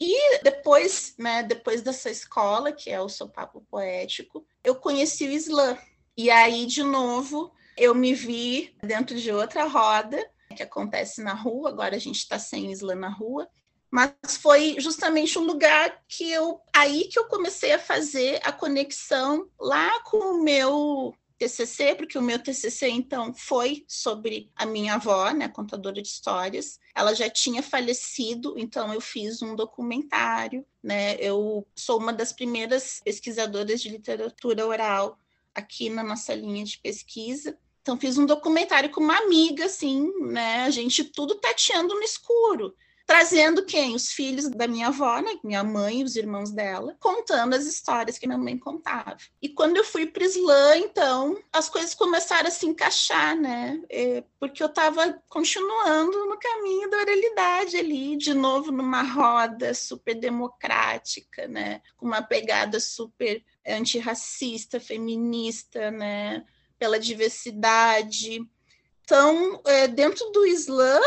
[0.00, 5.32] E depois, né, depois dessa escola, que é o seu papo poético, eu conheci o
[5.32, 5.78] slam.
[6.16, 10.18] E aí, de novo, eu me vi dentro de outra roda
[10.54, 13.48] que acontece na rua, agora a gente está sem isla na rua,
[13.94, 14.10] mas
[14.42, 20.00] foi justamente um lugar que eu aí que eu comecei a fazer a conexão lá
[20.00, 25.46] com o meu TCC, porque o meu TCC então foi sobre a minha avó, né,
[25.46, 26.80] contadora de histórias.
[26.92, 31.14] Ela já tinha falecido, então eu fiz um documentário, né?
[31.20, 35.20] Eu sou uma das primeiras pesquisadoras de literatura oral
[35.54, 37.56] aqui na nossa linha de pesquisa.
[37.80, 40.64] Então, fiz um documentário com uma amiga, assim, né?
[40.64, 42.74] A gente tudo tateando no escuro.
[43.06, 43.94] Trazendo quem?
[43.94, 45.38] Os filhos da minha avó, né?
[45.42, 49.16] minha mãe os irmãos dela, contando as histórias que minha mãe contava.
[49.40, 53.80] E quando eu fui para Islã, então, as coisas começaram a se encaixar, né?
[53.90, 60.14] É, porque eu estava continuando no caminho da oralidade ali, de novo numa roda super
[60.14, 61.82] democrática, né?
[61.96, 66.44] Com uma pegada super antirracista, feminista, né?
[66.78, 68.40] Pela diversidade.
[69.02, 70.98] Então, é, dentro do Islã,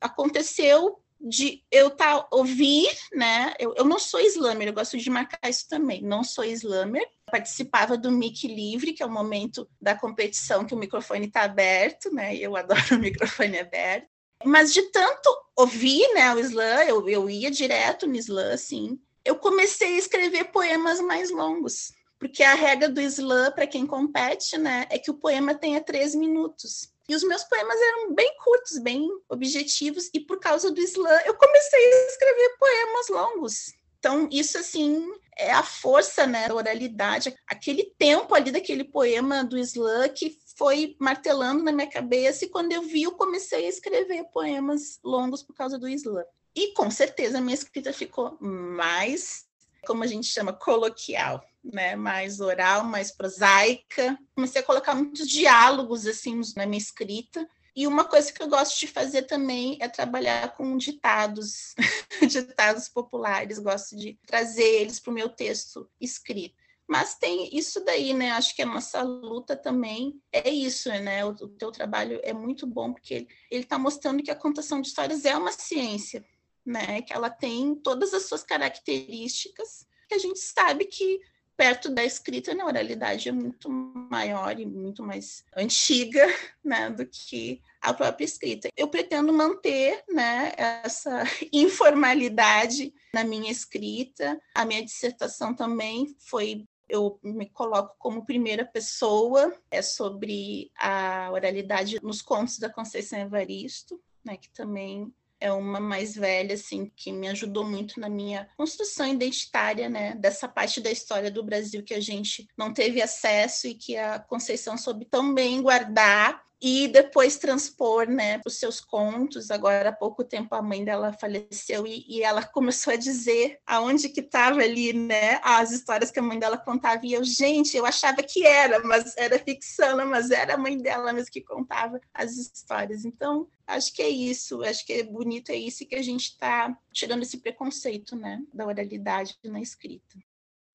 [0.00, 3.54] aconteceu de eu tá, ouvir, né?
[3.58, 6.02] Eu, eu não sou slammer, eu gosto de marcar isso também.
[6.02, 7.06] Não sou slammer.
[7.30, 12.12] Participava do mic livre, que é o momento da competição que o microfone está aberto,
[12.12, 12.36] né?
[12.36, 14.08] Eu adoro o microfone aberto.
[14.44, 18.98] Mas de tanto ouvir, né, o slam, eu, eu ia direto no slam, assim.
[19.24, 24.58] Eu comecei a escrever poemas mais longos, porque a regra do slam para quem compete,
[24.58, 26.92] né, é que o poema tenha três minutos.
[27.08, 31.34] E os meus poemas eram bem curtos, bem objetivos, e por causa do slam eu
[31.34, 33.74] comecei a escrever poemas longos.
[33.98, 35.04] Então, isso, assim,
[35.36, 40.96] é a força né, da oralidade, aquele tempo ali daquele poema do slam que foi
[41.00, 45.54] martelando na minha cabeça, e quando eu vi, eu comecei a escrever poemas longos por
[45.54, 46.24] causa do slam.
[46.54, 49.44] E com certeza a minha escrita ficou mais,
[49.86, 51.42] como a gente chama, coloquial
[51.72, 54.18] né, mais oral, mais prosaica.
[54.34, 57.48] Comecei a colocar muitos diálogos assim na minha escrita.
[57.74, 61.74] E uma coisa que eu gosto de fazer também é trabalhar com ditados,
[62.26, 66.56] ditados populares, gosto de trazer eles para o meu texto escrito.
[66.88, 68.30] Mas tem isso daí, né?
[68.30, 71.24] Acho que a nossa luta também é isso, né?
[71.24, 74.88] O, o teu trabalho é muito bom porque ele está mostrando que a contação de
[74.88, 76.24] histórias é uma ciência,
[76.64, 77.02] né?
[77.02, 81.20] Que ela tem todas as suas características que a gente sabe que
[81.56, 86.26] perto da escrita, na oralidade é muito maior e muito mais antiga
[86.62, 88.68] né, do que a própria escrita.
[88.76, 94.38] Eu pretendo manter né, essa informalidade na minha escrita.
[94.54, 101.98] A minha dissertação também foi eu me coloco como primeira pessoa, é sobre a oralidade
[102.00, 107.28] nos contos da Conceição Evaristo, né, que também é uma mais velha, assim, que me
[107.28, 112.00] ajudou muito na minha construção identitária, né, dessa parte da história do Brasil que a
[112.00, 118.08] gente não teve acesso e que a Conceição soube tão bem guardar e depois transpor
[118.08, 119.50] né, os seus contos.
[119.50, 124.08] Agora, há pouco tempo, a mãe dela faleceu e, e ela começou a dizer aonde
[124.08, 127.04] que estava ali né, as histórias que a mãe dela contava.
[127.04, 131.12] E eu, gente, eu achava que era, mas era ficção, mas era a mãe dela
[131.12, 133.04] mesmo que contava as histórias.
[133.04, 136.76] Então, acho que é isso, acho que é bonito, é isso que a gente está
[136.92, 140.16] tirando esse preconceito né, da oralidade na escrita.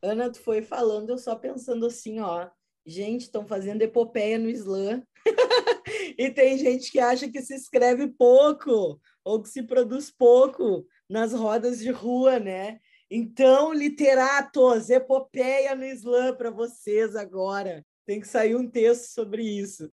[0.04, 2.50] Ana, tu foi falando, eu só pensando assim, ó,
[2.86, 5.04] gente, estão fazendo epopeia no slam
[6.18, 11.34] e tem gente que acha que se escreve pouco ou que se produz pouco nas
[11.34, 12.80] rodas de rua, né?
[13.10, 17.86] Então, literatos, epopeia no slam para vocês agora.
[18.06, 19.92] Tem que sair um texto sobre isso.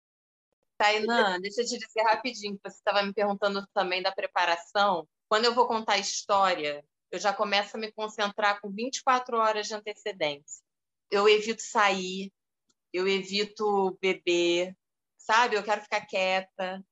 [0.79, 5.07] Tainan, deixa eu te dizer rapidinho, que você estava me perguntando também da preparação.
[5.29, 9.75] Quando eu vou contar história, eu já começo a me concentrar com 24 horas de
[9.75, 10.65] antecedência.
[11.11, 12.33] Eu evito sair,
[12.93, 14.77] eu evito beber,
[15.17, 15.57] sabe?
[15.57, 16.85] Eu quero ficar quieta.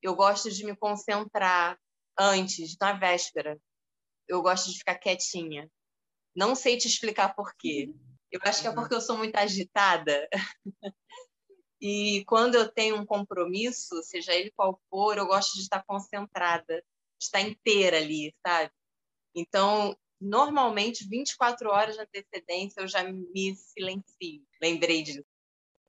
[0.00, 1.78] Eu gosto de me concentrar
[2.18, 3.60] antes, na véspera.
[4.26, 5.70] Eu gosto de ficar quietinha.
[6.34, 7.92] Não sei te explicar por quê.
[8.30, 10.28] Eu acho que é porque eu sou muito agitada.
[11.80, 16.82] e quando eu tenho um compromisso, seja ele qual for, eu gosto de estar concentrada,
[17.18, 18.72] de estar inteira ali, sabe?
[19.34, 24.46] Então, normalmente, 24 horas de antecedência, eu já me silencio.
[24.62, 25.31] Lembrei disso.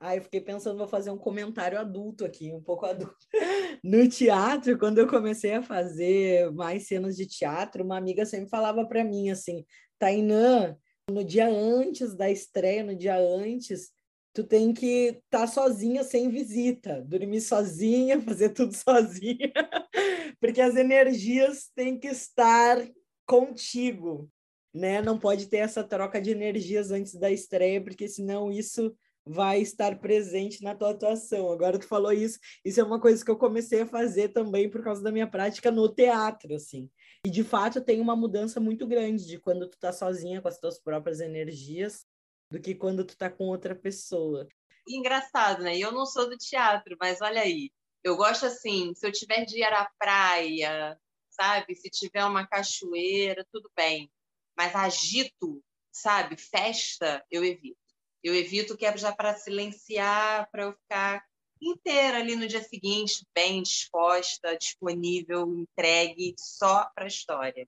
[0.04, 3.26] Aí eu fiquei pensando, vou fazer um comentário adulto aqui, um pouco adulto.
[3.82, 8.86] No teatro, quando eu comecei a fazer mais cenas de teatro, uma amiga sempre falava
[8.86, 9.66] para mim assim,
[10.00, 10.78] Tainã,
[11.10, 13.92] no dia antes da estreia, no dia antes,
[14.34, 19.52] tu tem que estar tá sozinha sem visita, dormir sozinha, fazer tudo sozinha,
[20.40, 22.78] porque as energias têm que estar
[23.26, 24.30] contigo,
[24.74, 25.02] né?
[25.02, 28.94] Não pode ter essa troca de energias antes da estreia, porque senão isso
[29.26, 31.52] vai estar presente na tua atuação.
[31.52, 34.84] Agora tu falou isso, isso é uma coisa que eu comecei a fazer também por
[34.84, 36.90] causa da minha prática no teatro, assim.
[37.26, 40.60] E de fato tem uma mudança muito grande de quando tu tá sozinha com as
[40.60, 42.06] tuas próprias energias
[42.52, 44.48] do que quando tu tá com outra pessoa.
[44.88, 45.78] Engraçado, né?
[45.78, 47.72] Eu não sou do teatro, mas olha aí,
[48.04, 51.00] eu gosto assim, se eu tiver de ir à praia,
[51.30, 51.74] sabe?
[51.76, 54.12] Se tiver uma cachoeira, tudo bem.
[54.58, 56.36] Mas agito, sabe?
[56.36, 57.83] Festa, eu evito.
[58.24, 61.24] Eu evito que é já para silenciar, para eu ficar
[61.62, 67.68] inteira ali no dia seguinte, bem disposta, disponível, entregue só para a história.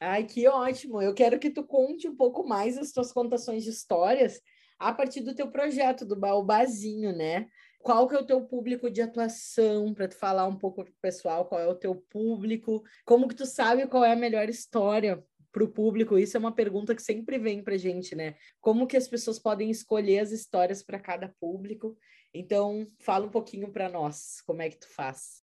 [0.00, 1.00] Ai, que ótimo!
[1.00, 4.40] Eu quero que tu conte um pouco mais as tuas contações de histórias
[4.78, 7.46] a partir do teu projeto do Baobazinho, né?
[7.80, 11.44] Qual que é o teu público de atuação, para tu falar um pouco pro pessoal,
[11.44, 15.22] qual é o teu público, como que tu sabe qual é a melhor história
[15.52, 16.18] para o público?
[16.18, 18.36] Isso é uma pergunta que sempre vem para gente, né?
[18.60, 21.96] Como que as pessoas podem escolher as histórias para cada público?
[22.34, 25.42] Então, fala um pouquinho para nós, como é que tu faz?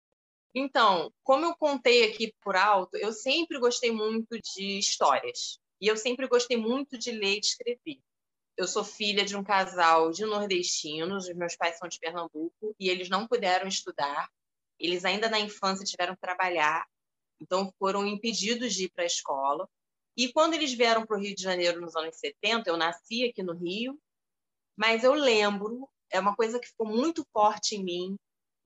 [0.54, 5.60] Então, como eu contei aqui por alto, eu sempre gostei muito de histórias.
[5.80, 8.00] E eu sempre gostei muito de ler e escrever.
[8.56, 12.88] Eu sou filha de um casal de nordestinos, os meus pais são de Pernambuco, e
[12.88, 14.28] eles não puderam estudar.
[14.80, 16.84] Eles ainda na infância tiveram que trabalhar,
[17.40, 19.68] então foram impedidos de ir para a escola.
[20.18, 23.40] E quando eles vieram para o Rio de Janeiro nos anos 70, eu nasci aqui
[23.40, 23.96] no Rio,
[24.76, 28.16] mas eu lembro, é uma coisa que ficou muito forte em mim,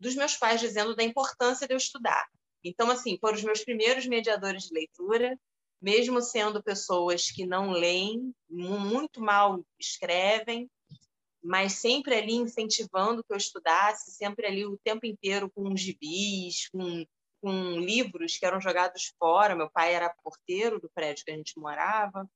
[0.00, 2.26] dos meus pais dizendo da importância de eu estudar.
[2.64, 5.38] Então, assim, foram os meus primeiros mediadores de leitura,
[5.78, 10.70] mesmo sendo pessoas que não leem, muito mal escrevem,
[11.44, 17.04] mas sempre ali incentivando que eu estudasse, sempre ali o tempo inteiro com gibis, com
[17.42, 19.56] com livros que eram jogados fora.
[19.56, 22.26] Meu pai era porteiro do prédio que a gente morava,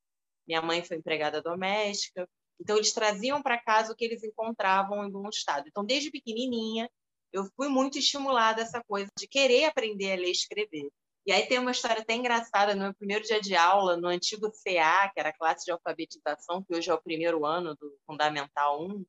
[0.46, 2.28] minha mãe foi empregada doméstica.
[2.60, 5.68] Então, eles traziam para casa o que eles encontravam em bom estado.
[5.68, 6.90] Então, desde pequenininha,
[7.32, 10.88] eu fui muito estimulada essa coisa de querer aprender a ler e escrever.
[11.26, 12.74] E aí tem uma história até engraçada.
[12.74, 16.62] No meu primeiro dia de aula, no antigo CA, que era a classe de alfabetização,
[16.62, 19.04] que hoje é o primeiro ano do Fundamental 1,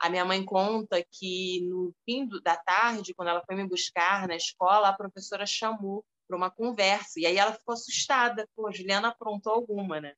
[0.00, 4.28] a minha mãe conta que no fim do, da tarde, quando ela foi me buscar
[4.28, 7.18] na escola, a professora chamou para uma conversa.
[7.18, 8.48] E aí ela ficou assustada.
[8.54, 10.14] Pô, Juliana aprontou alguma, né?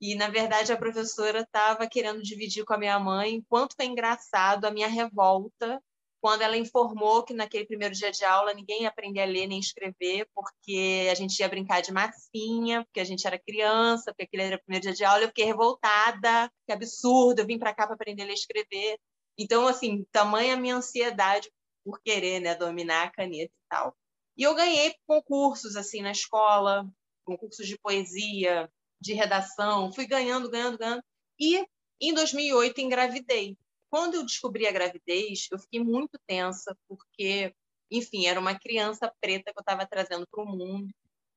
[0.00, 4.66] E, na verdade, a professora estava querendo dividir com a minha mãe quanto foi engraçado
[4.66, 5.80] a minha revolta
[6.24, 9.60] quando ela informou que naquele primeiro dia de aula ninguém ia aprender a ler nem
[9.60, 14.42] escrever, porque a gente ia brincar de massinha, porque a gente era criança, porque aquele
[14.44, 15.22] era o primeiro dia de aula.
[15.24, 18.98] Eu fiquei revoltada, que absurdo, eu vim para cá para aprender a ler e escrever.
[19.38, 21.50] Então, assim, tamanha a minha ansiedade
[21.84, 23.96] por querer, né, dominar a caneta e tal.
[24.36, 26.88] E eu ganhei concursos, assim, na escola,
[27.24, 28.70] concursos de poesia,
[29.00, 31.02] de redação, fui ganhando, ganhando, ganhando.
[31.38, 31.64] E
[32.00, 33.56] em 2008 engravidei.
[33.90, 37.54] Quando eu descobri a gravidez, eu fiquei muito tensa, porque,
[37.90, 40.92] enfim, era uma criança preta que eu estava trazendo para o mundo.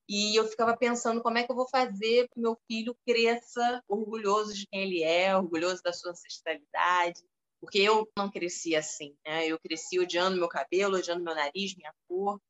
[0.08, 4.54] E eu ficava pensando como é que eu vou fazer para meu filho cresça orgulhoso
[4.54, 7.22] de quem ele é, orgulhoso da sua ancestralidade
[7.60, 9.46] porque eu não cresci assim, né?
[9.46, 12.40] Eu cresci odiando meu cabelo, odiando meu nariz, minha cor,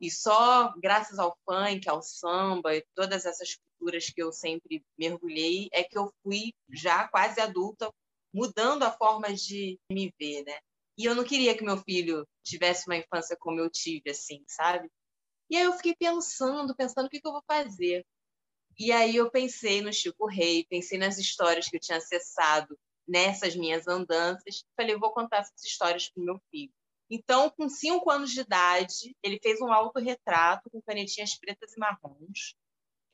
[0.00, 5.68] e só graças ao funk, ao samba e todas essas culturas que eu sempre mergulhei
[5.72, 7.92] é que eu fui já quase adulta
[8.32, 10.58] mudando a forma de me ver, né?
[10.96, 14.90] E eu não queria que meu filho tivesse uma infância como eu tive, assim, sabe?
[15.50, 18.04] E aí eu fiquei pensando, pensando o que, que eu vou fazer.
[18.78, 22.78] E aí eu pensei no Chico Rei, pensei nas histórias que eu tinha acessado
[23.08, 24.64] nessas minhas andanças.
[24.76, 26.72] Falei, vou contar essas histórias para o meu filho.
[27.10, 32.54] Então, com cinco anos de idade, ele fez um autorretrato com canetinhas pretas e marrons.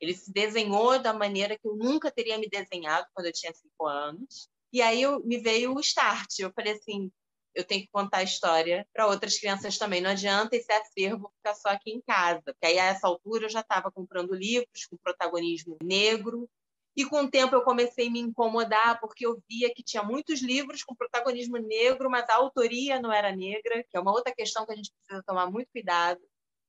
[0.01, 3.87] Ele se desenhou da maneira que eu nunca teria me desenhado quando eu tinha cinco
[3.87, 4.49] anos.
[4.73, 6.41] E aí eu, me veio o start.
[6.41, 7.11] Eu falei assim,
[7.55, 10.01] eu tenho que contar a história para outras crianças também.
[10.01, 12.43] Não adianta esse acervo ficar só aqui em casa.
[12.45, 16.51] Porque aí, a essa altura, eu já estava comprando livros com protagonismo negro,
[16.97, 20.41] e com o tempo eu comecei a me incomodar, porque eu via que tinha muitos
[20.41, 24.65] livros com protagonismo negro, mas a autoria não era negra, que é uma outra questão
[24.65, 26.21] que a gente precisa tomar muito cuidado.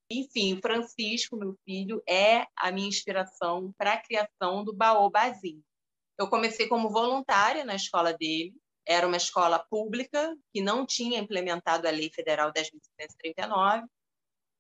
[0.09, 5.63] Enfim, Francisco, meu filho, é a minha inspiração para a criação do Baobazinho.
[6.17, 8.53] Eu comecei como voluntária na escola dele,
[8.88, 13.84] era uma escola pública que não tinha implementado a Lei Federal 10.739,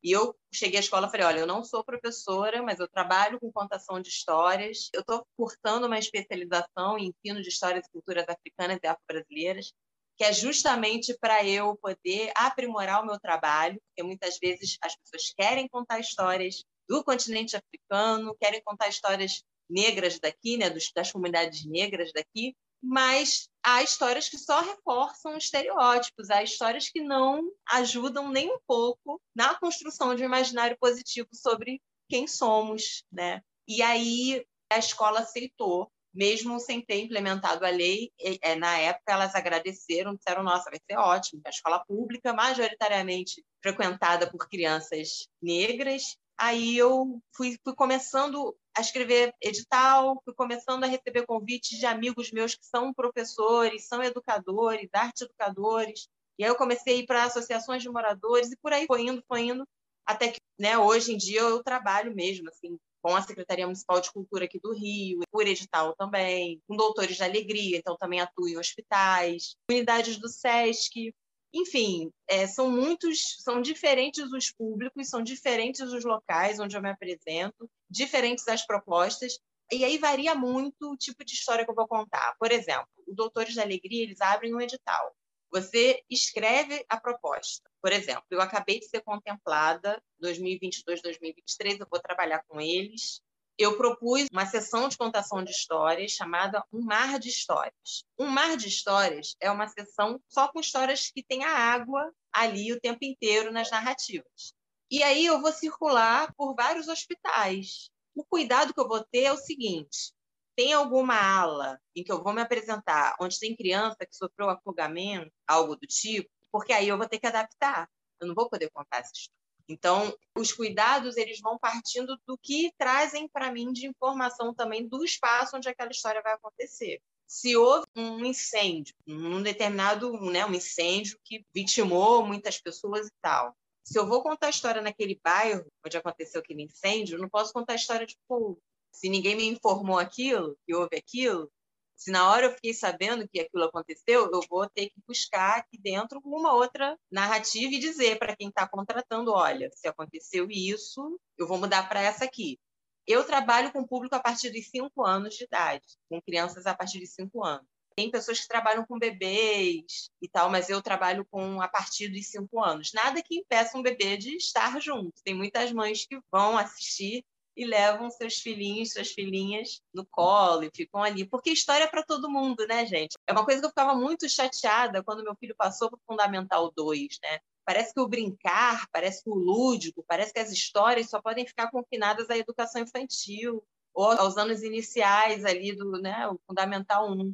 [0.05, 3.39] e eu cheguei à escola e falei: olha, eu não sou professora, mas eu trabalho
[3.39, 4.87] com contação de histórias.
[4.93, 9.73] Eu estou cursando uma especialização em ensino de histórias e culturas africanas e afro-brasileiras,
[10.15, 15.33] que é justamente para eu poder aprimorar o meu trabalho, porque muitas vezes as pessoas
[15.35, 22.11] querem contar histórias do continente africano, querem contar histórias negras daqui, né, das comunidades negras
[22.13, 28.59] daqui, mas há histórias que só reforçam estereótipos, há histórias que não ajudam nem um
[28.67, 33.41] pouco na construção de um imaginário positivo sobre quem somos, né?
[33.67, 38.11] E aí a escola aceitou, mesmo sem ter implementado a lei,
[38.41, 44.29] é, na época elas agradeceram, disseram, nossa, vai ser ótimo, a escola pública, majoritariamente frequentada
[44.29, 51.25] por crianças negras, aí eu fui, fui começando a escrever edital, fui começando a receber
[51.25, 56.07] convites de amigos meus que são professores, são educadores, arte educadores,
[56.37, 59.23] E aí eu comecei a ir para associações de moradores e por aí foi indo,
[59.27, 59.65] foi indo,
[60.05, 64.11] até que né, hoje em dia eu trabalho mesmo assim com a Secretaria Municipal de
[64.11, 68.57] Cultura aqui do Rio, por edital também, com Doutores da Alegria, então também atuo em
[68.57, 71.13] hospitais, unidades do SESC,
[71.55, 76.89] enfim, é, são muitos, são diferentes os públicos, são diferentes os locais onde eu me
[76.89, 79.39] apresento, diferentes as propostas,
[79.71, 82.35] e aí varia muito o tipo de história que eu vou contar.
[82.37, 85.15] Por exemplo, o Doutores da Alegria, eles abrem um edital.
[85.51, 87.69] Você escreve a proposta.
[87.81, 93.21] Por exemplo, eu acabei de ser contemplada 2022, 2023, eu vou trabalhar com eles.
[93.57, 98.03] Eu propus uma sessão de contação de histórias chamada Um Mar de Histórias.
[98.19, 102.73] Um Mar de Histórias é uma sessão só com histórias que tem a água ali
[102.73, 104.53] o tempo inteiro nas narrativas.
[104.89, 107.89] E aí eu vou circular por vários hospitais.
[108.13, 110.13] O cuidado que eu vou ter é o seguinte:
[110.55, 115.31] tem alguma ala em que eu vou me apresentar onde tem criança que sofreu afogamento,
[115.47, 117.89] algo do tipo, porque aí eu vou ter que adaptar.
[118.19, 119.35] Eu não vou poder contar essa história.
[119.67, 125.03] Então, os cuidados eles vão partindo do que trazem para mim de informação também do
[125.03, 127.01] espaço onde aquela história vai acontecer.
[127.27, 133.55] Se houve um incêndio, um determinado, né, um incêndio que vitimou muitas pessoas e tal.
[133.85, 137.53] Se eu vou contar a história naquele bairro onde aconteceu aquele incêndio, eu não posso
[137.53, 138.59] contar a história tipo
[138.91, 141.51] se ninguém me informou aquilo, que houve aquilo,
[141.95, 145.77] se na hora eu fiquei sabendo que aquilo aconteceu, eu vou ter que buscar aqui
[145.77, 151.47] dentro uma outra narrativa e dizer para quem está contratando: olha, se aconteceu isso, eu
[151.47, 152.59] vou mudar para essa aqui.
[153.07, 156.99] Eu trabalho com público a partir de cinco anos de idade, com crianças a partir
[156.99, 157.67] de cinco anos.
[157.95, 162.27] Tem pessoas que trabalham com bebês e tal, mas eu trabalho com a partir dos
[162.27, 162.91] cinco anos.
[162.93, 165.13] Nada que impeça um bebê de estar junto.
[165.23, 167.23] Tem muitas mães que vão assistir
[167.55, 171.25] e levam seus filhinhos, suas filhinhas no colo e ficam ali.
[171.25, 173.15] Porque história é para todo mundo, né, gente?
[173.25, 176.71] É uma coisa que eu ficava muito chateada quando meu filho passou para o Fundamental
[176.75, 177.39] 2, né?
[177.63, 181.71] Parece que o brincar, parece que o lúdico, parece que as histórias só podem ficar
[181.71, 187.33] confinadas à educação infantil ou aos anos iniciais ali do né, o Fundamental 1.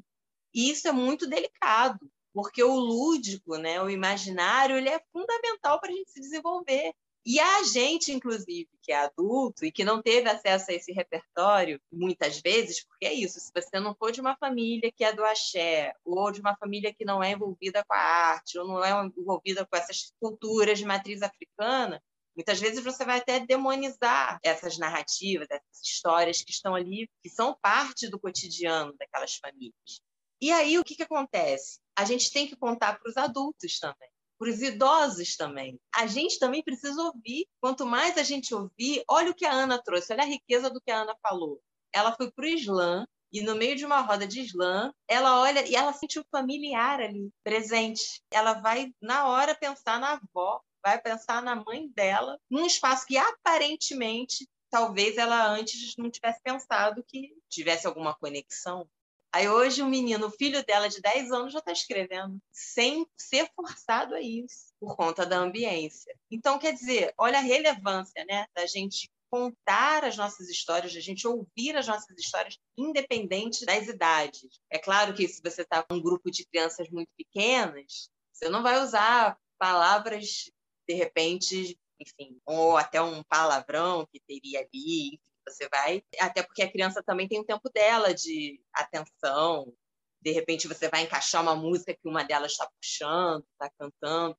[0.53, 1.99] E isso é muito delicado,
[2.33, 6.93] porque o lúdico, né, o imaginário, ele é fundamental para a gente se desenvolver.
[7.23, 11.79] E a gente, inclusive, que é adulto e que não teve acesso a esse repertório,
[11.91, 15.23] muitas vezes, porque é isso, se você não for de uma família que é do
[15.23, 18.89] axé, ou de uma família que não é envolvida com a arte, ou não é
[19.15, 22.01] envolvida com essas culturas de matriz africana,
[22.35, 27.55] muitas vezes você vai até demonizar essas narrativas, essas histórias que estão ali, que são
[27.61, 30.01] parte do cotidiano daquelas famílias.
[30.41, 31.79] E aí, o que, que acontece?
[31.95, 34.09] A gente tem que contar para os adultos também
[34.41, 35.79] para os idosos também.
[35.95, 37.45] A gente também precisa ouvir.
[37.61, 40.81] Quanto mais a gente ouvir, olha o que a Ana trouxe, olha a riqueza do
[40.81, 41.61] que a Ana falou.
[41.93, 45.65] Ela foi para o Islã e no meio de uma roda de Islã, ela olha
[45.69, 48.19] e ela sentiu familiar ali, presente.
[48.31, 53.17] Ela vai na hora pensar na avó, vai pensar na mãe dela, num espaço que
[53.17, 58.89] aparentemente talvez ela antes não tivesse pensado que tivesse alguma conexão.
[59.33, 63.49] Aí hoje o menino, o filho dela de 10 anos, já está escrevendo, sem ser
[63.55, 66.13] forçado a isso, por conta da ambiência.
[66.29, 71.25] Então, quer dizer, olha a relevância né, da gente contar as nossas histórias, da gente
[71.25, 74.59] ouvir as nossas histórias, independente das idades.
[74.69, 78.61] É claro que se você está com um grupo de crianças muito pequenas, você não
[78.61, 80.51] vai usar palavras,
[80.85, 85.17] de repente, enfim, ou até um palavrão que teria ali,
[85.47, 89.73] você vai, até porque a criança também tem o tempo dela de atenção.
[90.21, 94.37] De repente você vai encaixar uma música que uma delas está puxando, está cantando.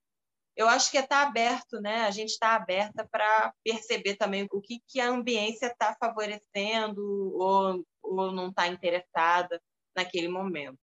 [0.55, 2.03] Eu acho que é estar tá aberto, né?
[2.03, 7.03] A gente está aberta para perceber também o que, que a ambiência está favorecendo
[7.35, 9.61] ou, ou não está interessada
[9.97, 10.79] naquele momento.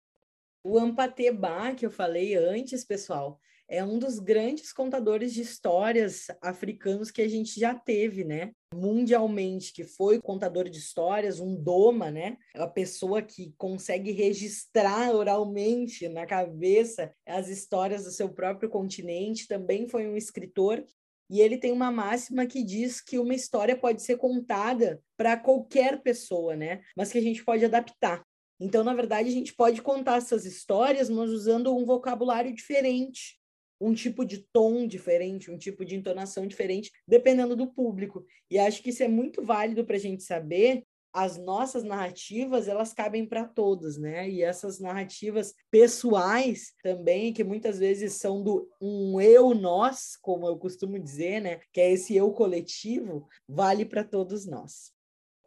[0.64, 3.38] O Ampateba, que eu falei antes, pessoal,
[3.68, 8.52] é um dos grandes contadores de histórias africanos que a gente já teve, né?
[8.74, 12.38] Mundialmente, que foi contador de histórias, um doma, né?
[12.54, 19.86] A pessoa que consegue registrar oralmente na cabeça as histórias do seu próprio continente, também
[19.86, 20.82] foi um escritor
[21.30, 26.02] e ele tem uma máxima que diz que uma história pode ser contada para qualquer
[26.02, 26.80] pessoa, né?
[26.96, 28.24] Mas que a gente pode adaptar.
[28.58, 33.37] Então, na verdade, a gente pode contar essas histórias, mas usando um vocabulário diferente
[33.80, 38.24] um tipo de tom diferente, um tipo de entonação diferente, dependendo do público.
[38.50, 40.84] E acho que isso é muito válido para a gente saber.
[41.10, 44.28] As nossas narrativas, elas cabem para todos, né?
[44.28, 50.56] E essas narrativas pessoais também, que muitas vezes são do um eu nós, como eu
[50.58, 51.60] costumo dizer, né?
[51.72, 54.92] Que é esse eu coletivo, vale para todos nós.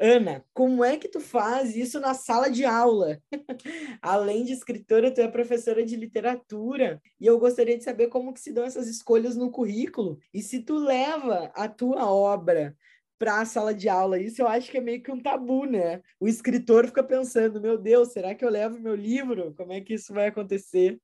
[0.02, 3.22] Ana, como é que tu faz isso na sala de aula?
[4.02, 8.40] Além de escritora, tu é professora de literatura, e eu gostaria de saber como que
[8.40, 12.76] se dão essas escolhas no currículo e se tu leva a tua obra
[13.20, 14.18] para a sala de aula.
[14.20, 16.02] Isso eu acho que é meio que um tabu, né?
[16.20, 19.54] O escritor fica pensando, meu Deus, será que eu levo meu livro?
[19.54, 21.00] Como é que isso vai acontecer?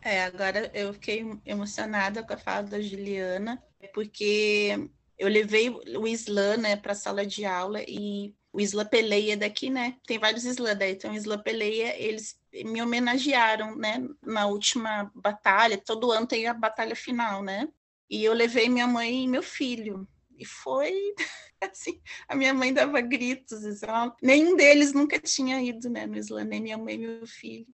[0.00, 3.62] É, agora eu fiquei emocionada com a fala da Juliana,
[3.92, 9.36] porque eu levei o Islã, né, para a sala de aula e o Isla Peleia
[9.36, 9.96] daqui, né?
[10.06, 16.12] Tem vários Islã daí, então Isla Peleia, eles me homenagearam, né, na última batalha, todo
[16.12, 17.68] ano tem a batalha final, né?
[18.10, 20.06] E eu levei minha mãe e meu filho.
[20.38, 20.92] E foi
[21.60, 23.86] assim, a minha mãe dava gritos, assim,
[24.20, 27.66] nenhum deles nunca tinha ido, né, no Islã, nem minha mãe e meu filho.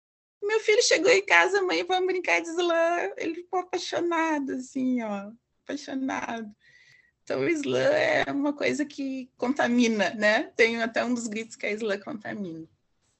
[0.43, 3.11] Meu filho chegou em casa, mãe, vamos brincar de Islã.
[3.17, 5.31] Ele ficou apaixonado, assim, ó,
[5.63, 6.49] apaixonado.
[7.27, 10.43] Então, o Islã é uma coisa que contamina, né?
[10.55, 12.65] Tem até um dos gritos que a Islã contamina.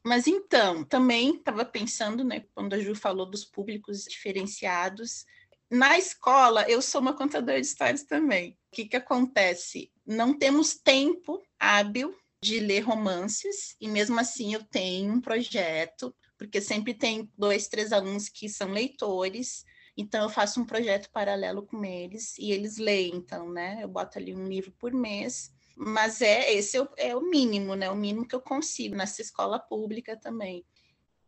[0.02, 5.26] Mas então, também estava pensando, né, quando a Ju falou dos públicos diferenciados,
[5.70, 8.52] na escola eu sou uma contadora de histórias também.
[8.52, 9.92] O que, que acontece?
[10.06, 16.62] Não temos tempo hábil de ler romances, e mesmo assim eu tenho um projeto, porque
[16.62, 19.66] sempre tem dois, três alunos que são leitores,
[19.98, 23.80] então, eu faço um projeto paralelo com eles e eles leem, então, né?
[23.82, 27.76] Eu boto ali um livro por mês, mas é esse é o, é o mínimo,
[27.76, 27.90] né?
[27.90, 30.64] O mínimo que eu consigo nessa escola pública também.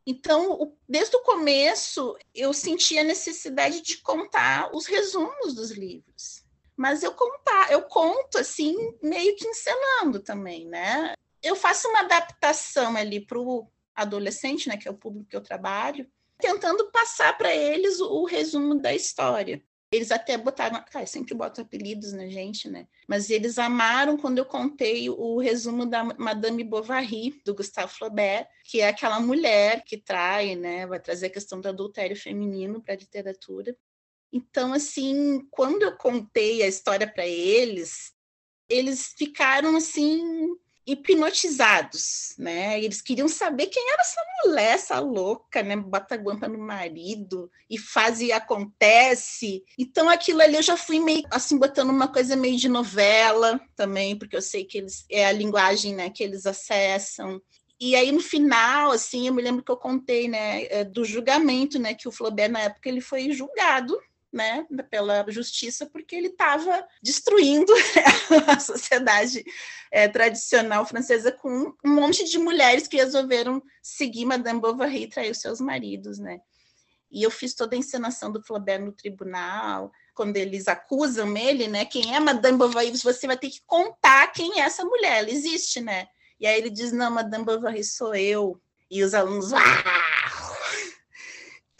[0.05, 6.43] Então, desde o começo, eu senti a necessidade de contar os resumos dos livros.
[6.78, 11.13] Mas eu contar, eu conto assim, meio que encenando também, né?
[11.41, 15.41] Eu faço uma adaptação ali para o adolescente, né, que é o público que eu
[15.41, 16.09] trabalho,
[16.39, 19.61] tentando passar para eles o, o, resumo da história.
[19.91, 22.87] Eles até botaram, cara, sempre botam apelidos na gente, né?
[23.07, 28.81] Mas eles amaram quando eu contei o resumo da Madame Bovary, do Gustave Flaubert, que
[28.81, 30.85] é aquela mulher que trai, né?
[30.85, 33.75] Vai trazer a questão do adultério feminino para a literatura.
[34.31, 38.13] Então, assim, quando eu contei a história para eles,
[38.69, 40.55] eles ficaram assim
[40.91, 42.81] hipnotizados, né?
[42.81, 45.75] Eles queriam saber quem era essa mulher, essa louca, né?
[45.75, 49.63] Bota guampa no marido e faz e acontece.
[49.77, 54.17] Então aquilo ali eu já fui meio assim botando uma coisa meio de novela também,
[54.17, 57.41] porque eu sei que eles é a linguagem, né, que eles acessam.
[57.79, 61.79] E aí no final, assim, eu me lembro que eu contei, né, é, do julgamento,
[61.79, 63.97] né, que o Flaubert na época ele foi julgado
[64.32, 67.73] né, pela justiça, porque ele estava destruindo
[68.47, 69.43] a sociedade
[69.91, 75.32] é, tradicional francesa com um monte de mulheres que resolveram seguir Madame Bovary e trair
[75.32, 76.39] os seus maridos, né?
[77.11, 81.86] E eu fiz toda a encenação do Flaubert no tribunal, quando eles acusam ele, né?
[81.86, 82.95] Quem é Madame Bovary?
[82.95, 86.07] Você vai ter que contar quem é essa mulher, ela existe, né?
[86.39, 88.61] E aí ele diz: Não, Madame Bovary sou eu.
[88.91, 90.09] E os alunos, ah!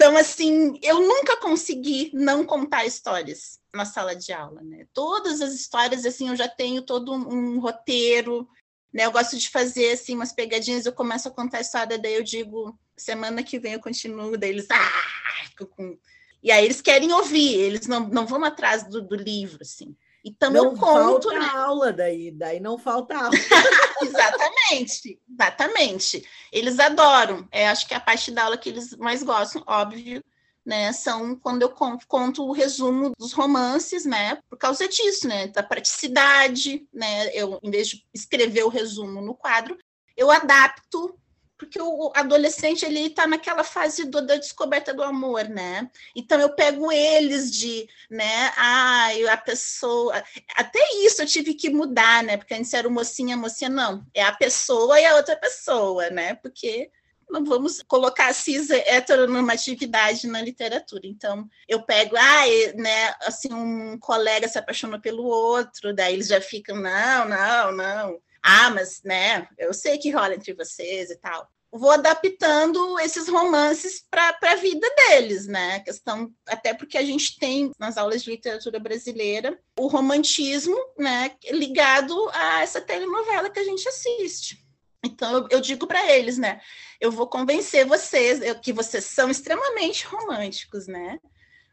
[0.02, 4.88] Então, assim, eu nunca consegui não contar histórias na sala de aula, né?
[4.94, 8.48] Todas as histórias, assim, eu já tenho todo um, um roteiro,
[8.94, 9.06] né?
[9.06, 12.24] Eu gosto de fazer, assim, umas pegadinhas, eu começo a contar a história, daí eu
[12.24, 16.00] digo, semana que vem eu continuo, daí eles, ah, com...
[16.42, 19.98] E aí eles querem ouvir, eles não, não vão atrás do, do livro, assim.
[20.24, 21.30] Então não eu conto.
[21.30, 21.50] Falta né?
[21.54, 23.32] aula daí, daí não falta aula.
[24.02, 26.28] exatamente, exatamente.
[26.52, 27.48] Eles adoram.
[27.52, 30.24] É, acho que é a parte da aula que eles mais gostam, óbvio,
[30.66, 30.92] né?
[30.94, 31.70] São quando eu
[32.08, 34.40] conto o resumo dos romances, né?
[34.50, 35.48] Por causa disso, né?
[35.48, 37.30] Da praticidade, né?
[37.34, 39.78] Eu, em vez de escrever o resumo no quadro,
[40.16, 41.19] eu adapto
[41.60, 45.92] porque o adolescente ele está naquela fase do, da descoberta do amor, né?
[46.16, 48.54] Então eu pego eles de, né?
[48.56, 50.24] Ah, a pessoa,
[50.56, 52.38] até isso eu tive que mudar, né?
[52.38, 56.34] Porque antes era o mocinha, mocinha não, é a pessoa e a outra pessoa, né?
[56.36, 56.90] Porque
[57.30, 61.02] não vamos colocar cis heteronormatividade na literatura.
[61.04, 62.46] Então, eu pego, ah,
[62.76, 68.29] né, assim, um colega se apaixonou pelo outro, daí eles já ficam, não, não, não
[68.42, 71.48] ah, mas né, eu sei que rola entre vocês e tal.
[71.72, 75.80] Vou adaptando esses romances para a vida deles, né?
[75.82, 82.16] questão, até porque a gente tem nas aulas de literatura brasileira o romantismo, né, ligado
[82.34, 84.66] a essa telenovela que a gente assiste.
[85.04, 86.60] Então eu, digo para eles, né?
[87.00, 91.20] Eu vou convencer vocês eu, que vocês são extremamente românticos, né?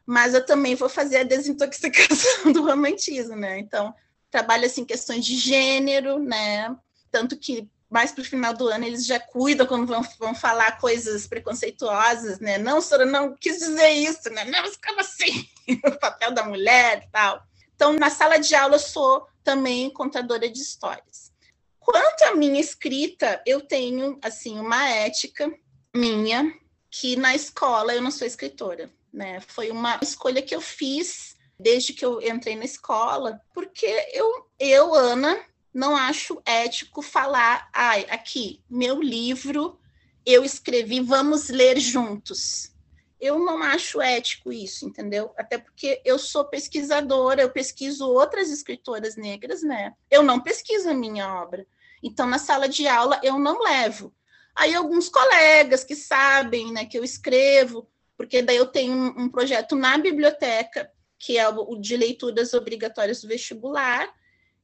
[0.05, 3.59] Mas eu também vou fazer a desintoxicação do romantismo, né?
[3.59, 3.93] Então
[4.29, 6.75] trabalha assim questões de gênero, né?
[7.11, 10.77] Tanto que mais para o final do ano eles já cuidam quando vão, vão falar
[10.77, 12.57] coisas preconceituosas, né?
[12.57, 14.43] Não, senhora, não quis dizer isso, né?
[14.45, 15.47] Não, mas como assim?
[15.85, 17.41] o papel da mulher e tal.
[17.75, 21.31] Então, na sala de aula eu sou também contadora de histórias.
[21.79, 25.49] Quanto à minha escrita, eu tenho assim uma ética
[25.95, 26.53] minha
[26.91, 29.39] que na escola eu não sou escritora, né?
[29.47, 34.93] Foi uma escolha que eu fiz desde que eu entrei na escola, porque eu, eu
[34.93, 35.39] Ana,
[35.73, 39.79] não acho ético falar, ai, aqui, meu livro,
[40.25, 42.71] eu escrevi, vamos ler juntos.
[43.19, 45.33] Eu não acho ético isso, entendeu?
[45.37, 49.95] Até porque eu sou pesquisadora, eu pesquiso outras escritoras negras, né?
[50.11, 51.65] Eu não pesquiso a minha obra.
[52.03, 54.13] Então, na sala de aula, eu não levo.
[54.55, 59.29] Aí, alguns colegas que sabem né, que eu escrevo, porque daí eu tenho um, um
[59.29, 64.13] projeto na biblioteca, que é o, de leituras obrigatórias do vestibular,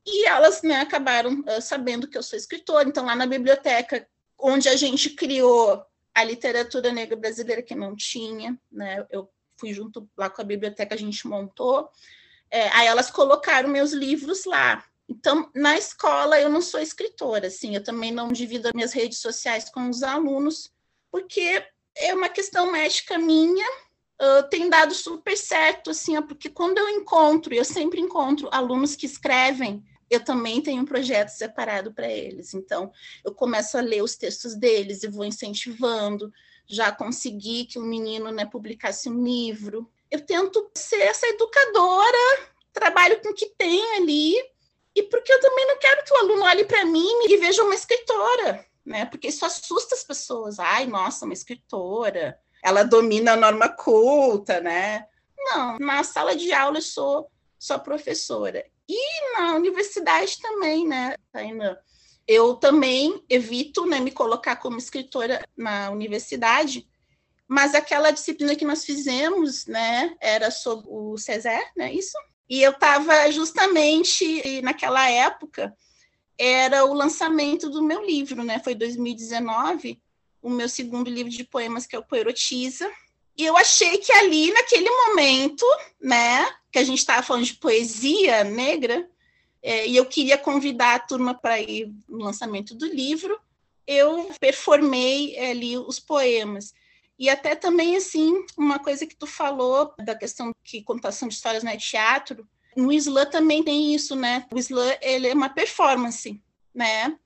[0.05, 2.87] e elas né, acabaram uh, sabendo que eu sou escritora.
[2.87, 5.83] Então, lá na biblioteca, onde a gente criou
[6.13, 9.05] a literatura negra brasileira, que não tinha, né?
[9.09, 11.89] Eu fui junto lá com a biblioteca, a gente montou.
[12.51, 14.83] É, aí elas colocaram meus livros lá.
[15.07, 19.19] Então, na escola, eu não sou escritora, assim, eu também não divido as minhas redes
[19.19, 20.71] sociais com os alunos,
[21.11, 23.65] porque é uma questão ética minha,
[24.49, 29.83] tem dado super certo, assim, porque quando eu encontro, eu sempre encontro alunos que escrevem
[30.13, 32.53] eu também tenho um projeto separado para eles.
[32.53, 32.91] Então,
[33.23, 36.31] eu começo a ler os textos deles e vou incentivando.
[36.65, 39.89] Já consegui que um menino né, publicasse um livro.
[40.09, 44.35] Eu tento ser essa educadora, trabalho com o que tem ali,
[44.95, 47.73] e porque eu também não quero que o aluno olhe para mim e veja uma
[47.73, 49.05] escritora, né?
[49.05, 50.59] Porque isso assusta as pessoas.
[50.59, 55.05] Ai, nossa, uma escritora, ela domina a norma culta, né?
[55.37, 58.65] Não, na sala de aula eu sou só professora.
[58.87, 61.77] E na universidade também, né, Tainá?
[62.27, 66.87] Eu também evito né, me colocar como escritora na universidade,
[67.47, 72.17] mas aquela disciplina que nós fizemos, né, era sobre o César, né, isso?
[72.49, 75.75] E eu estava justamente naquela época,
[76.37, 80.01] era o lançamento do meu livro, né, foi 2019,
[80.43, 82.91] o meu segundo livro de poemas, que é o Poerotiza,
[83.35, 85.65] e eu achei que ali, naquele momento,
[85.99, 89.09] né, que a gente estava falando de poesia negra,
[89.61, 93.39] é, e eu queria convidar a turma para ir no lançamento do livro,
[93.87, 96.73] eu performei é, ali os poemas.
[97.17, 101.63] E até também, assim, uma coisa que tu falou da questão que contação de histórias
[101.63, 104.45] não é teatro, no Islã também tem isso, né?
[104.51, 106.41] O Islã, ele é uma performance,
[106.73, 107.17] né?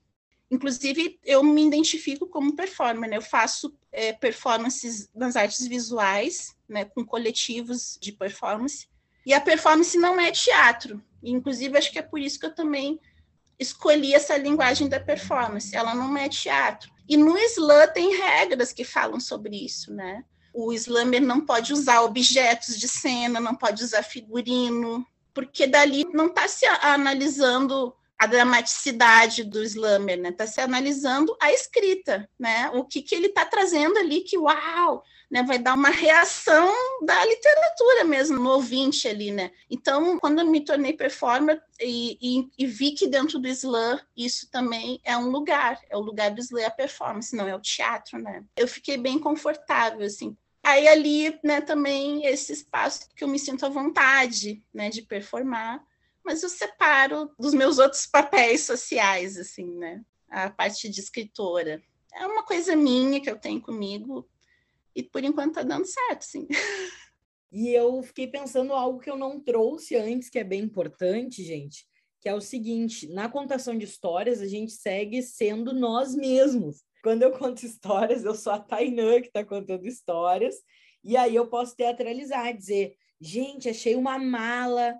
[0.50, 3.16] Inclusive, eu me identifico como performer, né?
[3.18, 8.88] Eu faço é, performances nas artes visuais, né, com coletivos de performance.
[9.26, 11.02] E a performance não é teatro.
[11.22, 12.98] Inclusive, acho que é por isso que eu também
[13.58, 15.74] escolhi essa linguagem da performance.
[15.76, 16.90] Ela não é teatro.
[17.08, 20.24] E no slam tem regras que falam sobre isso, né?
[20.54, 26.26] O slammer não pode usar objetos de cena, não pode usar figurino, porque dali não
[26.26, 30.30] está se analisando a dramaticidade do slammer, né?
[30.30, 32.68] Está se analisando a escrita, né?
[32.74, 35.44] O que, que ele está trazendo ali que, uau, né?
[35.44, 36.68] Vai dar uma reação
[37.04, 39.52] da literatura mesmo, no ouvinte ali, né?
[39.70, 44.50] Então, quando eu me tornei performer e, e, e, vi que dentro do slam isso
[44.50, 48.18] também é um lugar, é o lugar do slam, a performance, não é o teatro,
[48.20, 48.42] né?
[48.56, 53.64] Eu fiquei bem confortável, assim, Aí ali, né, também esse espaço que eu me sinto
[53.64, 55.82] à vontade, né, de performar,
[56.28, 60.04] mas eu separo dos meus outros papéis sociais, assim, né?
[60.28, 61.82] A parte de escritora.
[62.14, 64.28] É uma coisa minha que eu tenho comigo
[64.94, 66.46] e por enquanto tá dando certo, sim.
[67.50, 71.86] E eu fiquei pensando algo que eu não trouxe antes, que é bem importante, gente,
[72.20, 76.84] que é o seguinte: na contação de histórias, a gente segue sendo nós mesmos.
[77.02, 80.56] Quando eu conto histórias, eu sou a Tainã que está contando histórias,
[81.02, 84.94] e aí eu posso teatralizar, dizer, gente, achei uma mala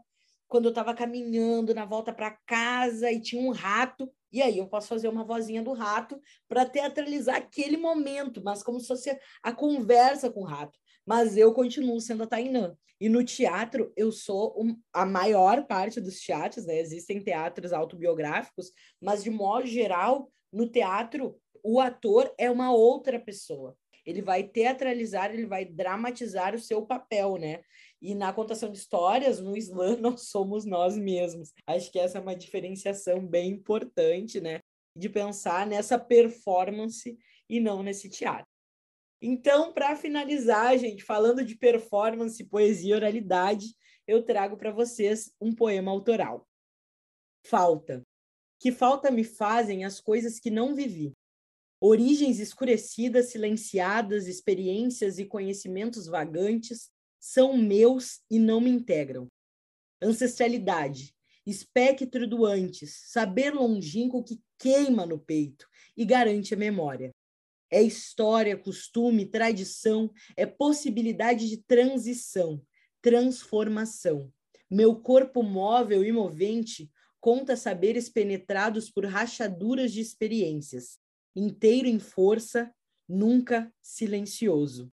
[0.49, 4.11] quando eu estava caminhando na volta para casa e tinha um rato.
[4.33, 8.81] E aí eu posso fazer uma vozinha do rato para teatralizar aquele momento, mas como
[8.81, 10.79] se fosse a conversa com o rato.
[11.07, 12.77] Mas eu continuo sendo a Tainã.
[13.01, 16.81] E no teatro, eu sou um, a maior parte dos teatros, né?
[16.81, 23.77] Existem teatros autobiográficos, mas de modo geral, no teatro, o ator é uma outra pessoa.
[24.05, 27.61] Ele vai teatralizar, ele vai dramatizar o seu papel, né?
[28.01, 31.53] E na contação de histórias, no slam, nós somos nós mesmos.
[31.67, 34.61] Acho que essa é uma diferenciação bem importante, né?
[34.97, 37.19] De pensar nessa performance
[37.49, 38.47] e não nesse teatro.
[39.21, 43.75] Então, para finalizar, gente, falando de performance, poesia e oralidade,
[44.07, 46.49] eu trago para vocês um poema autoral.
[47.45, 48.07] Falta.
[48.61, 51.13] Que falta me fazem as coisas que não vivi.
[51.81, 59.27] Origens escurecidas, silenciadas, experiências e conhecimentos vagantes, são meus e não me integram.
[60.03, 61.15] Ancestralidade,
[61.47, 65.67] espectro do antes, saber longínquo que queima no peito
[65.97, 67.11] e garante a memória.
[67.71, 72.63] É história, costume, tradição, é possibilidade de transição,
[73.03, 74.33] transformação.
[74.71, 76.91] Meu corpo móvel e movente
[77.21, 80.99] conta saberes penetrados por rachaduras de experiências,
[81.35, 82.73] inteiro em força,
[83.09, 84.93] nunca silencioso.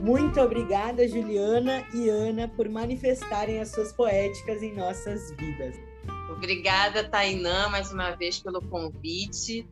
[0.00, 5.76] Muito obrigada, Juliana e Ana, por manifestarem as suas poéticas em nossas vidas.
[6.30, 9.68] Obrigada, Tainã, mais uma vez pelo convite.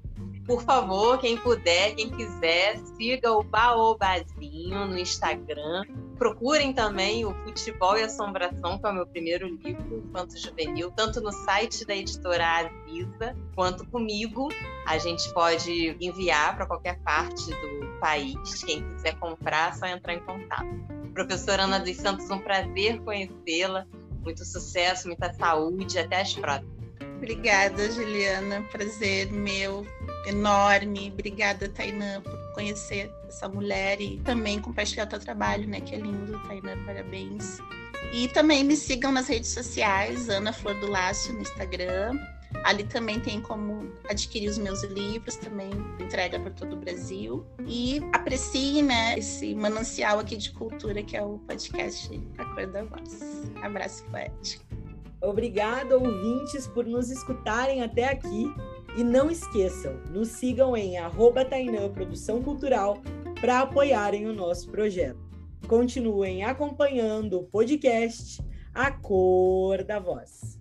[0.46, 5.84] Por favor, quem puder, quem quiser, siga o Baobazinho no Instagram.
[6.18, 11.20] Procurem também o Futebol e Assombração, que é o meu primeiro livro, enquanto juvenil, tanto
[11.20, 14.48] no site da editora Avisa, quanto comigo.
[14.84, 18.64] A gente pode enviar para qualquer parte do país.
[18.64, 20.66] Quem quiser comprar, é só entrar em contato.
[21.14, 23.86] Professora Ana dos Santos, um prazer conhecê-la.
[24.22, 25.98] Muito sucesso, muita saúde.
[26.00, 26.78] Até as próximas.
[27.16, 28.62] Obrigada, Juliana.
[28.72, 29.86] Prazer meu
[30.26, 31.10] enorme.
[31.12, 35.80] Obrigada, Tainã, por conhecer essa mulher e também compartilhar o teu trabalho, né?
[35.80, 36.76] Que é lindo, Tainã.
[36.84, 37.58] Parabéns.
[38.12, 42.18] E também me sigam nas redes sociais, Ana Flor do Lácio no Instagram.
[42.64, 47.46] Ali também tem como adquirir os meus livros, também entrega para todo o Brasil.
[47.64, 52.82] E aprecie né, esse manancial aqui de cultura que é o podcast A Cor da
[52.82, 53.20] Voz.
[53.62, 54.64] Abraço poético.
[55.20, 58.52] Obrigado, ouvintes, por nos escutarem até aqui.
[58.98, 63.00] E não esqueçam, nos sigam em arroba Tainã Produção Cultural
[63.40, 65.20] para apoiarem o nosso projeto.
[65.68, 68.42] Continuem acompanhando o podcast
[68.74, 70.57] A Cor da Voz.